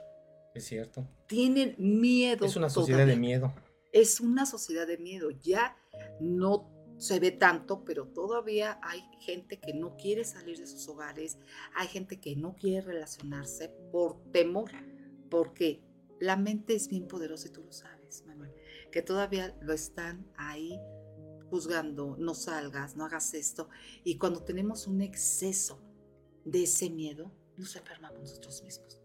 Es 0.53 0.65
cierto. 0.65 1.07
Tienen 1.27 1.75
miedo. 1.77 2.45
Es 2.45 2.55
una 2.55 2.69
sociedad 2.69 2.99
todavía. 2.99 3.13
de 3.13 3.19
miedo. 3.19 3.53
Es 3.91 4.19
una 4.19 4.45
sociedad 4.45 4.87
de 4.87 4.97
miedo. 4.97 5.29
Ya 5.29 5.77
no 6.19 6.78
se 6.99 7.19
ve 7.19 7.31
tanto, 7.31 7.83
pero 7.85 8.07
todavía 8.07 8.79
hay 8.83 9.01
gente 9.19 9.59
que 9.59 9.73
no 9.73 9.95
quiere 9.95 10.25
salir 10.25 10.59
de 10.59 10.67
sus 10.67 10.87
hogares, 10.89 11.39
hay 11.75 11.87
gente 11.87 12.19
que 12.19 12.35
no 12.35 12.55
quiere 12.55 12.85
relacionarse 12.85 13.69
por 13.91 14.21
temor, 14.31 14.69
porque 15.29 15.81
la 16.19 16.35
mente 16.35 16.75
es 16.75 16.89
bien 16.89 17.07
poderosa 17.07 17.47
y 17.47 17.51
tú 17.51 17.63
lo 17.63 17.71
sabes, 17.71 18.23
Manuel, 18.27 18.53
que 18.91 19.01
todavía 19.01 19.57
lo 19.61 19.73
están 19.73 20.27
ahí 20.35 20.77
juzgando, 21.49 22.15
no 22.19 22.33
salgas, 22.33 22.95
no 22.95 23.05
hagas 23.05 23.33
esto. 23.33 23.69
Y 24.03 24.17
cuando 24.17 24.43
tenemos 24.43 24.85
un 24.85 25.01
exceso 25.01 25.81
de 26.45 26.63
ese 26.63 26.89
miedo, 26.89 27.31
nos 27.57 27.75
enfermamos 27.75 28.19
nosotros 28.19 28.61
mismos. 28.63 29.01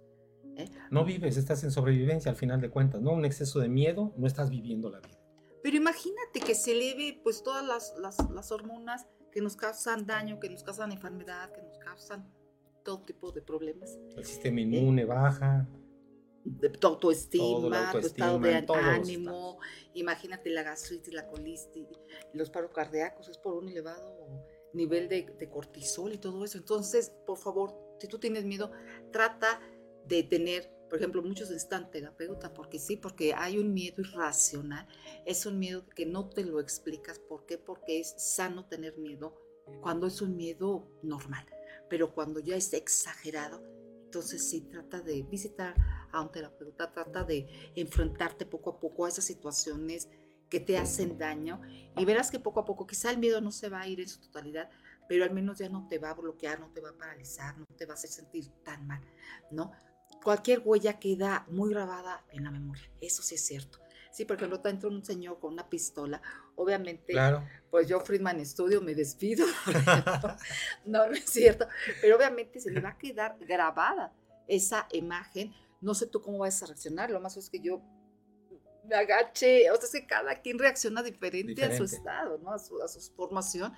¿eh? 0.56 0.68
No 0.90 1.04
vives, 1.04 1.36
estás 1.36 1.62
en 1.64 1.70
sobrevivencia 1.70 2.30
al 2.30 2.36
final 2.36 2.60
de 2.60 2.70
cuentas, 2.70 3.00
¿no? 3.00 3.12
Un 3.12 3.24
exceso 3.24 3.60
de 3.60 3.68
miedo, 3.68 4.12
no 4.16 4.26
estás 4.26 4.50
viviendo 4.50 4.90
la 4.90 5.00
vida. 5.00 5.23
Pero 5.64 5.78
imagínate 5.78 6.40
que 6.40 6.54
se 6.54 6.72
eleve 6.72 7.18
pues 7.22 7.42
todas 7.42 7.66
las, 7.66 7.94
las, 7.98 8.30
las 8.30 8.52
hormonas 8.52 9.06
que 9.32 9.40
nos 9.40 9.56
causan 9.56 10.04
daño, 10.04 10.38
que 10.38 10.50
nos 10.50 10.62
causan 10.62 10.92
enfermedad, 10.92 11.50
que 11.52 11.62
nos 11.62 11.78
causan 11.78 12.30
todo 12.84 13.00
tipo 13.00 13.32
de 13.32 13.40
problemas. 13.40 13.98
El 14.14 14.26
sistema 14.26 14.60
inmune 14.60 15.06
baja. 15.06 15.66
De 16.44 16.68
tu 16.68 16.86
autoestima, 16.86 17.90
tu 17.92 17.96
estado 17.96 18.38
de 18.40 18.54
ánimo, 18.54 19.58
imagínate 19.94 20.50
la 20.50 20.62
gastritis, 20.64 21.14
la 21.14 21.26
colitis, 21.26 21.88
los 22.34 22.50
paros 22.50 22.70
cardíacos, 22.70 23.30
es 23.30 23.38
por 23.38 23.54
un 23.54 23.66
elevado 23.66 24.44
nivel 24.74 25.08
de, 25.08 25.22
de 25.22 25.48
cortisol 25.48 26.12
y 26.12 26.18
todo 26.18 26.44
eso. 26.44 26.58
Entonces, 26.58 27.10
por 27.26 27.38
favor, 27.38 27.74
si 27.98 28.06
tú 28.06 28.18
tienes 28.18 28.44
miedo, 28.44 28.70
trata 29.10 29.62
de 30.06 30.24
tener, 30.24 30.70
por 30.94 31.00
ejemplo, 31.00 31.24
muchos 31.24 31.50
están 31.50 31.90
terapeuta, 31.90 32.54
porque 32.54 32.78
sí, 32.78 32.96
porque 32.96 33.34
hay 33.34 33.58
un 33.58 33.74
miedo 33.74 34.00
irracional, 34.00 34.86
es 35.26 35.44
un 35.44 35.58
miedo 35.58 35.88
que 35.88 36.06
no 36.06 36.28
te 36.28 36.44
lo 36.44 36.60
explicas. 36.60 37.18
¿Por 37.18 37.46
qué? 37.46 37.58
Porque 37.58 37.98
es 37.98 38.14
sano 38.16 38.66
tener 38.66 38.96
miedo 38.98 39.36
cuando 39.80 40.06
es 40.06 40.22
un 40.22 40.36
miedo 40.36 40.86
normal, 41.02 41.44
pero 41.90 42.14
cuando 42.14 42.38
ya 42.38 42.54
es 42.54 42.72
exagerado, 42.72 43.60
entonces 44.04 44.48
sí 44.48 44.60
trata 44.60 45.00
de 45.00 45.24
visitar 45.24 45.74
a 46.12 46.20
un 46.20 46.30
terapeuta, 46.30 46.92
trata 46.92 47.24
de 47.24 47.72
enfrentarte 47.74 48.46
poco 48.46 48.70
a 48.70 48.78
poco 48.78 49.04
a 49.04 49.08
esas 49.08 49.24
situaciones 49.24 50.08
que 50.48 50.60
te 50.60 50.78
hacen 50.78 51.18
daño 51.18 51.60
y 51.96 52.04
verás 52.04 52.30
que 52.30 52.38
poco 52.38 52.60
a 52.60 52.64
poco 52.64 52.86
quizá 52.86 53.10
el 53.10 53.18
miedo 53.18 53.40
no 53.40 53.50
se 53.50 53.68
va 53.68 53.80
a 53.80 53.88
ir 53.88 53.98
en 53.98 54.08
su 54.08 54.20
totalidad, 54.20 54.70
pero 55.08 55.24
al 55.24 55.32
menos 55.32 55.58
ya 55.58 55.68
no 55.68 55.88
te 55.88 55.98
va 55.98 56.10
a 56.10 56.14
bloquear, 56.14 56.60
no 56.60 56.72
te 56.72 56.80
va 56.80 56.90
a 56.90 56.96
paralizar, 56.96 57.58
no 57.58 57.66
te 57.76 57.84
va 57.84 57.94
a 57.94 57.96
hacer 57.96 58.10
sentir 58.10 58.48
tan 58.62 58.86
mal, 58.86 59.02
¿no? 59.50 59.72
Cualquier 60.24 60.62
huella 60.64 60.98
queda 60.98 61.44
muy 61.48 61.70
grabada 61.72 62.24
en 62.32 62.44
la 62.44 62.50
memoria, 62.50 62.82
eso 63.00 63.22
sí 63.22 63.34
es 63.36 63.44
cierto. 63.46 63.78
Sí, 64.10 64.24
por 64.24 64.36
ejemplo, 64.36 64.60
entra 64.64 64.88
un 64.88 65.04
señor 65.04 65.38
con 65.40 65.52
una 65.52 65.68
pistola, 65.68 66.22
obviamente, 66.56 67.12
Claro. 67.12 67.44
pues 67.70 67.88
yo 67.88 68.00
Friedman 68.00 68.44
Studio 68.46 68.80
me 68.80 68.94
despido. 68.94 69.44
no, 70.86 71.06
no 71.06 71.12
es 71.12 71.24
cierto, 71.24 71.66
pero 72.00 72.16
obviamente 72.16 72.60
se 72.60 72.70
le 72.70 72.80
va 72.80 72.90
a 72.90 72.98
quedar 72.98 73.36
grabada 73.40 74.12
esa 74.48 74.86
imagen. 74.92 75.52
No 75.80 75.94
sé 75.94 76.06
tú 76.06 76.22
cómo 76.22 76.38
vas 76.38 76.62
a 76.62 76.66
reaccionar, 76.66 77.10
lo 77.10 77.20
más 77.20 77.36
es 77.36 77.50
que 77.50 77.60
yo 77.60 77.82
me 78.88 78.94
agache, 78.96 79.70
o 79.70 79.76
sea, 79.76 79.84
es 79.84 79.92
que 79.92 80.06
cada 80.06 80.40
quien 80.42 80.58
reacciona 80.58 81.02
diferente, 81.02 81.62
a 81.64 81.66
su 81.76 81.82
Diferente. 81.84 81.96
estado, 81.96 82.38
¿no? 82.38 82.52
A 82.52 82.58
su, 82.58 82.80
a 82.82 82.88
su 82.88 83.00
formación, 83.14 83.72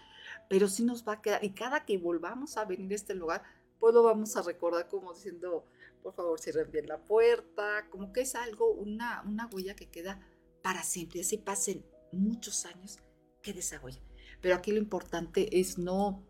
pero 0.48 0.68
sí 0.68 0.84
nos 0.84 1.06
va 1.06 1.14
a 1.14 1.22
quedar, 1.22 1.42
y 1.44 1.50
cada 1.54 1.84
que 1.84 1.96
volvamos 1.98 2.56
a 2.56 2.64
venir 2.64 2.92
a 2.92 2.94
este 2.96 3.14
lugar, 3.14 3.42
pues 3.78 3.94
lo 3.94 4.02
vamos 4.02 4.36
a 4.36 4.42
recordar 4.42 4.88
como 4.88 5.14
diciendo, 5.14 5.64
por 6.06 6.14
favor, 6.14 6.38
cierren 6.38 6.70
bien 6.70 6.86
la 6.86 7.02
puerta, 7.02 7.88
como 7.90 8.12
que 8.12 8.20
es 8.20 8.36
algo, 8.36 8.70
una, 8.70 9.24
una 9.26 9.48
huella 9.48 9.74
que 9.74 9.90
queda 9.90 10.20
para 10.62 10.84
siempre, 10.84 11.22
así 11.22 11.36
pasen 11.36 11.84
muchos 12.12 12.64
años, 12.64 13.00
quede 13.42 13.58
esa 13.58 13.80
huella. 13.80 14.00
Pero 14.40 14.54
aquí 14.54 14.70
lo 14.70 14.78
importante 14.78 15.58
es 15.58 15.78
no 15.78 16.24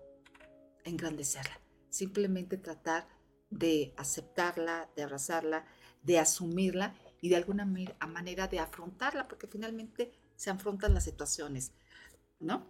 engrandecerla, 0.85 1.61
simplemente 1.91 2.57
tratar 2.57 3.07
de 3.51 3.93
aceptarla, 3.99 4.91
de 4.97 5.03
abrazarla, 5.03 5.67
de 6.03 6.21
asumirla 6.21 6.95
y 7.21 7.29
de 7.29 7.37
alguna 7.37 7.67
manera 7.67 8.49
de 8.49 8.61
afrontarla, 8.61 9.29
porque 9.29 9.47
finalmente 9.47 10.11
se 10.37 10.49
afrontan 10.49 10.95
las 10.95 11.05
situaciones, 11.05 11.73
¿no? 12.41 12.67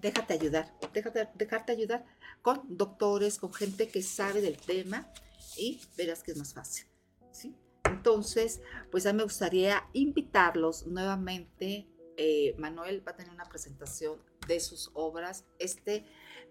Déjate 0.00 0.32
ayudar, 0.32 0.74
déjate, 0.94 1.28
dejarte 1.34 1.72
ayudar 1.72 2.06
con 2.40 2.62
doctores, 2.74 3.38
con 3.38 3.52
gente 3.52 3.88
que 3.88 4.02
sabe 4.02 4.40
del 4.40 4.56
tema 4.56 5.12
y 5.56 5.80
verás 5.96 6.22
que 6.22 6.32
es 6.32 6.38
más 6.38 6.54
fácil, 6.54 6.86
¿sí? 7.32 7.54
Entonces, 7.84 8.60
pues 8.90 9.06
a 9.06 9.12
mí 9.12 9.18
me 9.18 9.24
gustaría 9.24 9.88
invitarlos 9.92 10.86
nuevamente. 10.86 11.88
eh, 12.16 12.54
Manuel 12.58 13.02
va 13.06 13.12
a 13.12 13.16
tener 13.16 13.32
una 13.32 13.44
presentación 13.44 14.20
de 14.46 14.60
sus 14.60 14.90
obras 14.94 15.44
este 15.58 16.04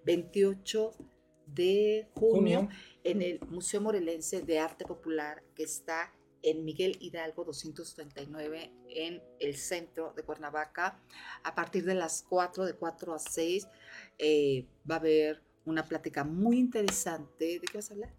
28 0.05 0.91
de 1.47 2.09
junio 2.15 2.59
Junio. 2.61 2.69
en 3.03 3.21
el 3.21 3.39
Museo 3.47 3.79
Morelense 3.81 4.41
de 4.41 4.59
Arte 4.59 4.85
Popular 4.85 5.43
que 5.55 5.63
está 5.63 6.11
en 6.41 6.65
Miguel 6.65 6.97
Hidalgo 6.99 7.45
239 7.45 8.71
en 8.89 9.23
el 9.39 9.55
centro 9.55 10.13
de 10.15 10.23
Cuernavaca. 10.23 10.99
A 11.43 11.55
partir 11.55 11.85
de 11.85 11.95
las 11.95 12.23
4, 12.27 12.65
de 12.65 12.73
4 12.73 13.13
a 13.13 13.19
6, 13.19 13.67
eh, 14.17 14.67
va 14.89 14.95
a 14.95 14.99
haber 14.99 15.41
una 15.65 15.85
plática 15.85 16.23
muy 16.25 16.59
interesante. 16.59 17.59
¿De 17.59 17.61
qué 17.61 17.77
vas 17.77 17.89
a 17.89 17.93
hablar? 17.93 18.13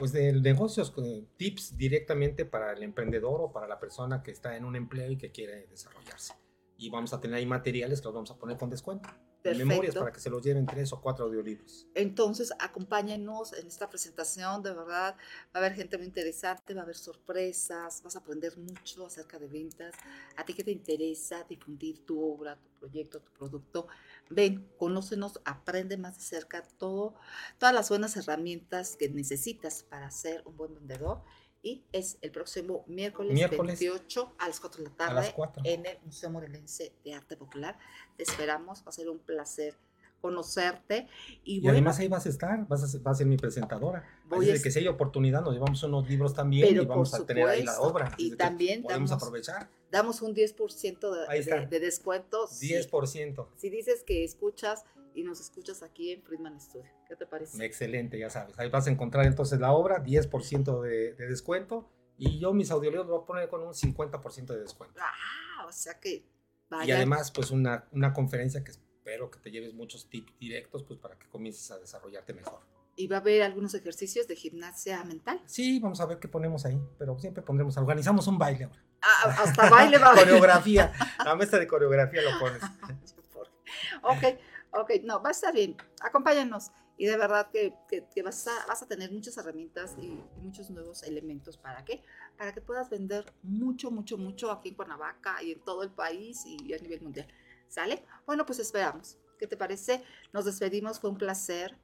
Pues 0.00 0.12
de 0.12 0.32
negocios, 0.32 0.94
tips 1.36 1.76
directamente 1.76 2.46
para 2.46 2.72
el 2.72 2.82
emprendedor 2.82 3.42
o 3.42 3.52
para 3.52 3.68
la 3.68 3.78
persona 3.78 4.22
que 4.22 4.30
está 4.30 4.56
en 4.56 4.64
un 4.64 4.74
empleo 4.74 5.10
y 5.10 5.18
que 5.18 5.30
quiere 5.30 5.66
desarrollarse. 5.66 6.32
Y 6.78 6.88
vamos 6.88 7.12
a 7.12 7.20
tener 7.20 7.36
ahí 7.36 7.44
materiales 7.44 8.00
que 8.00 8.06
los 8.06 8.14
vamos 8.14 8.30
a 8.30 8.38
poner 8.38 8.56
con 8.56 8.70
descuento. 8.70 9.10
Memorias 9.44 9.66
Perfecto. 9.66 10.00
para 10.00 10.12
que 10.12 10.20
se 10.20 10.30
los 10.30 10.42
lleven 10.42 10.66
tres 10.66 10.92
o 10.92 11.00
cuatro 11.00 11.24
audiolibros. 11.24 11.86
Entonces, 11.94 12.52
acompáñenos 12.58 13.52
en 13.54 13.66
esta 13.66 13.88
presentación, 13.88 14.62
de 14.62 14.72
verdad, 14.72 15.16
va 15.16 15.50
a 15.54 15.58
haber 15.58 15.74
gente 15.74 15.96
muy 15.96 16.06
interesante, 16.06 16.74
va 16.74 16.80
a 16.80 16.84
haber 16.84 16.96
sorpresas, 16.96 18.02
vas 18.02 18.16
a 18.16 18.18
aprender 18.18 18.56
mucho 18.58 19.06
acerca 19.06 19.38
de 19.38 19.46
ventas. 19.46 19.94
A 20.36 20.44
ti 20.44 20.54
que 20.54 20.64
te 20.64 20.70
interesa 20.70 21.44
difundir 21.48 22.04
tu 22.04 22.22
obra, 22.22 22.56
tu 22.56 22.68
proyecto, 22.78 23.20
tu 23.20 23.32
producto, 23.32 23.86
ven, 24.28 24.68
conócenos, 24.78 25.40
aprende 25.44 25.96
más 25.96 26.18
de 26.18 26.22
cerca 26.22 26.62
todo, 26.62 27.14
todas 27.58 27.74
las 27.74 27.88
buenas 27.88 28.16
herramientas 28.16 28.96
que 28.96 29.08
necesitas 29.08 29.82
para 29.82 30.10
ser 30.10 30.42
un 30.46 30.56
buen 30.56 30.74
vendedor. 30.74 31.22
Y 31.62 31.84
es 31.92 32.16
el 32.22 32.30
próximo 32.30 32.84
miércoles, 32.86 33.34
Miércoles. 33.34 33.78
28 33.78 34.34
a 34.38 34.48
las 34.48 34.60
4 34.60 34.82
de 34.84 34.90
la 34.90 35.06
A 35.06 35.12
las 35.12 35.24
tarde 35.26 35.32
4. 35.36 35.62
en 35.66 35.84
el 35.86 35.98
Museo 36.04 36.30
Morelense 36.30 36.92
de 37.04 37.14
Arte 37.14 37.36
Popular. 37.36 37.78
Te 38.16 38.22
esperamos, 38.22 38.80
va 38.82 38.88
a 38.88 38.92
ser 38.92 39.10
un 39.10 39.18
placer 39.18 39.76
conocerte. 40.22 41.06
Y, 41.44 41.56
Y 41.56 41.60
bueno, 41.60 41.72
además 41.72 41.98
ahí 41.98 42.08
vas 42.08 42.26
a 42.26 42.28
estar, 42.28 42.66
vas 42.68 42.82
a 42.82 42.86
ser, 42.86 43.00
vas 43.00 43.16
a 43.16 43.18
ser 43.18 43.26
mi 43.26 43.36
presentadora. 43.36 44.06
Voy 44.28 44.50
Así 44.50 44.62
que 44.62 44.70
si 44.70 44.78
hay 44.80 44.88
oportunidad, 44.88 45.42
nos 45.42 45.52
llevamos 45.54 45.82
unos 45.82 46.08
libros 46.08 46.34
también 46.34 46.68
Pero 46.68 46.82
y 46.82 46.86
vamos 46.86 47.10
por 47.10 47.20
a 47.22 47.26
tener 47.26 47.46
ahí 47.48 47.62
la 47.62 47.72
supuesto, 47.74 47.94
obra. 47.94 48.14
y 48.18 48.36
también 48.36 48.82
podemos 48.82 49.10
damos- 49.10 49.22
aprovechar. 49.22 49.68
damos 49.90 50.22
un 50.22 50.34
10% 50.34 51.10
de, 51.10 51.42
de- 51.42 51.66
de 51.66 51.80
descuento. 51.80 52.46
si- 52.46 52.68
10%. 52.74 53.48
Si, 53.56 53.70
dices 53.70 54.02
que 54.04 54.24
escuchas 54.24 54.84
y 55.14 55.22
nos 55.22 55.40
escuchas 55.40 55.82
aquí 55.82 56.12
en 56.12 56.22
Friedman 56.22 56.60
Studio. 56.60 56.90
¿Qué 57.08 57.16
te 57.16 57.26
parece? 57.26 57.64
Excelente, 57.64 58.18
ya 58.18 58.30
sabes. 58.30 58.58
Ahí 58.58 58.68
vas 58.70 58.86
a 58.86 58.90
encontrar 58.90 59.26
entonces 59.26 59.60
la 59.60 59.72
obra, 59.72 60.02
10% 60.02 60.80
de, 60.82 61.14
de 61.14 61.26
descuento. 61.28 61.88
Y 62.16 62.38
yo 62.38 62.52
mis 62.52 62.70
audiolibros 62.70 63.06
los 63.08 63.16
voy 63.16 63.22
a 63.22 63.26
poner 63.26 63.48
con 63.48 63.62
un 63.62 63.72
50% 63.74 64.46
de 64.46 64.60
descuento. 64.60 65.00
Ah, 65.00 65.64
o 65.66 65.72
sea 65.72 65.98
que 65.98 66.10
Y 66.16 66.24
vaya. 66.68 66.96
además, 66.96 67.30
pues 67.30 67.50
una, 67.50 67.88
una 67.92 68.12
conferencia 68.12 68.62
que 68.62 68.70
espero 68.72 69.30
que 69.30 69.38
te 69.40 69.50
lleves 69.50 69.72
muchos 69.74 70.08
tips 70.10 70.38
directos, 70.38 70.82
pues 70.84 70.98
para 71.00 71.18
que 71.18 71.26
comiences 71.28 71.70
a 71.70 71.78
desarrollarte 71.78 72.34
mejor. 72.34 72.60
Y 72.96 73.06
va 73.06 73.16
a 73.16 73.20
haber 73.20 73.42
algunos 73.42 73.72
ejercicios 73.74 74.28
de 74.28 74.36
gimnasia 74.36 75.02
mental. 75.04 75.40
Sí, 75.46 75.80
vamos 75.80 76.00
a 76.00 76.06
ver 76.06 76.18
qué 76.18 76.28
ponemos 76.28 76.66
ahí, 76.66 76.78
pero 76.98 77.18
siempre 77.18 77.42
pondremos, 77.42 77.76
organizamos 77.78 78.26
un 78.26 78.36
baile 78.36 78.64
ahora. 78.64 78.84
Ah, 79.00 79.36
hasta 79.38 79.70
baile 79.70 79.96
va 79.96 80.08
a 80.08 80.10
haber. 80.12 80.24
Coreografía, 80.24 80.92
la 81.24 81.34
maestra 81.34 81.58
de 81.58 81.66
coreografía 81.66 82.20
lo 82.20 82.38
pones. 82.38 82.60
ok, 84.02 84.38
ok, 84.72 84.90
no, 85.04 85.22
va 85.22 85.28
a 85.30 85.32
estar 85.32 85.52
bien. 85.54 85.76
Acompáñanos. 86.02 86.70
Y 86.96 87.06
de 87.06 87.16
verdad 87.16 87.50
que, 87.50 87.72
que- 87.88 88.06
que 88.14 88.22
vas, 88.22 88.46
a, 88.46 88.66
vas 88.66 88.82
a 88.82 88.86
tener 88.86 89.10
muchas 89.10 89.36
herramientas 89.38 89.96
y, 89.98 90.06
y 90.06 90.40
muchos 90.42 90.68
nuevos 90.70 91.02
elementos. 91.02 91.56
¿Para 91.56 91.82
qué? 91.84 92.02
Para 92.36 92.52
que 92.52 92.60
puedas 92.60 92.90
vender 92.90 93.32
mucho, 93.42 93.90
mucho, 93.90 94.18
mucho 94.18 94.50
aquí 94.50 94.68
en 94.70 94.74
Cuernavaca 94.74 95.42
y 95.42 95.52
en 95.52 95.60
todo 95.60 95.82
el 95.82 95.90
país 95.90 96.44
y 96.44 96.74
a 96.74 96.78
nivel 96.78 97.00
mundial. 97.00 97.26
¿Sale? 97.68 98.04
Bueno, 98.26 98.44
pues 98.44 98.58
esperamos. 98.58 99.16
¿Qué 99.38 99.46
te 99.46 99.56
parece? 99.56 100.04
Nos 100.34 100.44
despedimos. 100.44 101.00
Fue 101.00 101.08
un 101.08 101.16
placer 101.16 101.78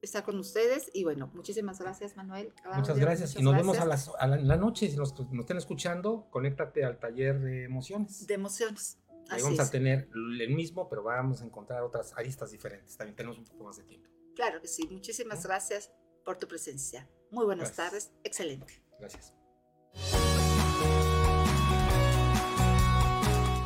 estar 0.00 0.24
con 0.24 0.36
ustedes. 0.38 0.90
Y 0.92 1.04
bueno, 1.04 1.30
muchísimas 1.34 1.78
gracias, 1.78 2.16
Manuel. 2.16 2.52
Muchas 2.74 2.98
gracias. 2.98 3.30
muchas 3.30 3.40
Y 3.40 3.44
nos 3.44 3.54
vemos 3.54 3.78
a, 3.78 3.84
gracias. 3.84 4.08
las, 4.08 4.20
a 4.20 4.26
la, 4.26 4.36
en 4.36 4.48
la 4.48 4.56
noche. 4.56 4.88
Si 4.90 4.96
nos, 4.96 5.16
nos 5.20 5.40
estén 5.40 5.58
escuchando, 5.58 6.26
conéctate 6.30 6.84
al 6.84 6.98
taller 6.98 7.38
de 7.40 7.64
emociones. 7.64 8.26
De 8.26 8.34
emociones. 8.34 8.98
Ahí 9.28 9.36
Así 9.36 9.42
vamos 9.44 9.58
es. 9.60 9.68
a 9.68 9.70
tener 9.70 10.08
el 10.12 10.50
mismo, 10.54 10.88
pero 10.88 11.02
vamos 11.02 11.40
a 11.42 11.44
encontrar 11.44 11.82
otras 11.82 12.12
aristas 12.16 12.50
diferentes. 12.50 12.96
También 12.96 13.16
tenemos 13.16 13.38
un 13.38 13.44
poco 13.44 13.64
más 13.64 13.76
de 13.76 13.84
tiempo. 13.84 14.08
Claro 14.34 14.60
que 14.60 14.68
sí. 14.68 14.86
Muchísimas 14.90 15.44
gracias 15.44 15.92
por 16.24 16.38
tu 16.38 16.46
presencia. 16.48 17.08
Muy 17.30 17.44
buenas 17.46 17.74
Gracias. 17.76 18.10
tardes. 18.10 18.12
Excelente. 18.24 18.82
Gracias. 18.98 19.32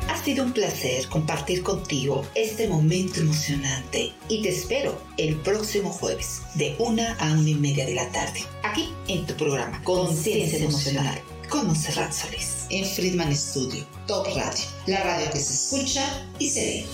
Ha 0.09 0.17
sido 0.23 0.43
un 0.43 0.51
placer 0.51 1.07
compartir 1.07 1.63
contigo 1.63 2.25
este 2.35 2.67
momento 2.67 3.21
emocionante 3.21 4.11
y 4.27 4.41
te 4.43 4.49
espero 4.49 5.01
el 5.17 5.37
próximo 5.37 5.89
jueves 5.89 6.41
de 6.55 6.75
una 6.79 7.13
a 7.15 7.31
una 7.31 7.49
y 7.49 7.55
media 7.55 7.85
de 7.85 7.95
la 7.95 8.11
tarde 8.11 8.41
aquí 8.63 8.93
en 9.07 9.25
tu 9.25 9.35
programa 9.35 9.81
Conciencia 9.83 10.59
Emocional 10.59 11.21
con 11.49 11.67
Monserrat 11.67 12.11
Solís 12.11 12.56
en 12.69 12.85
Friedman 12.85 13.35
Studio, 13.35 13.85
Top 14.07 14.25
Radio, 14.27 14.65
la 14.87 15.03
radio 15.03 15.29
que 15.31 15.39
se 15.39 15.53
escucha 15.53 16.27
y 16.39 16.49
se 16.49 16.61
ve. 16.61 16.85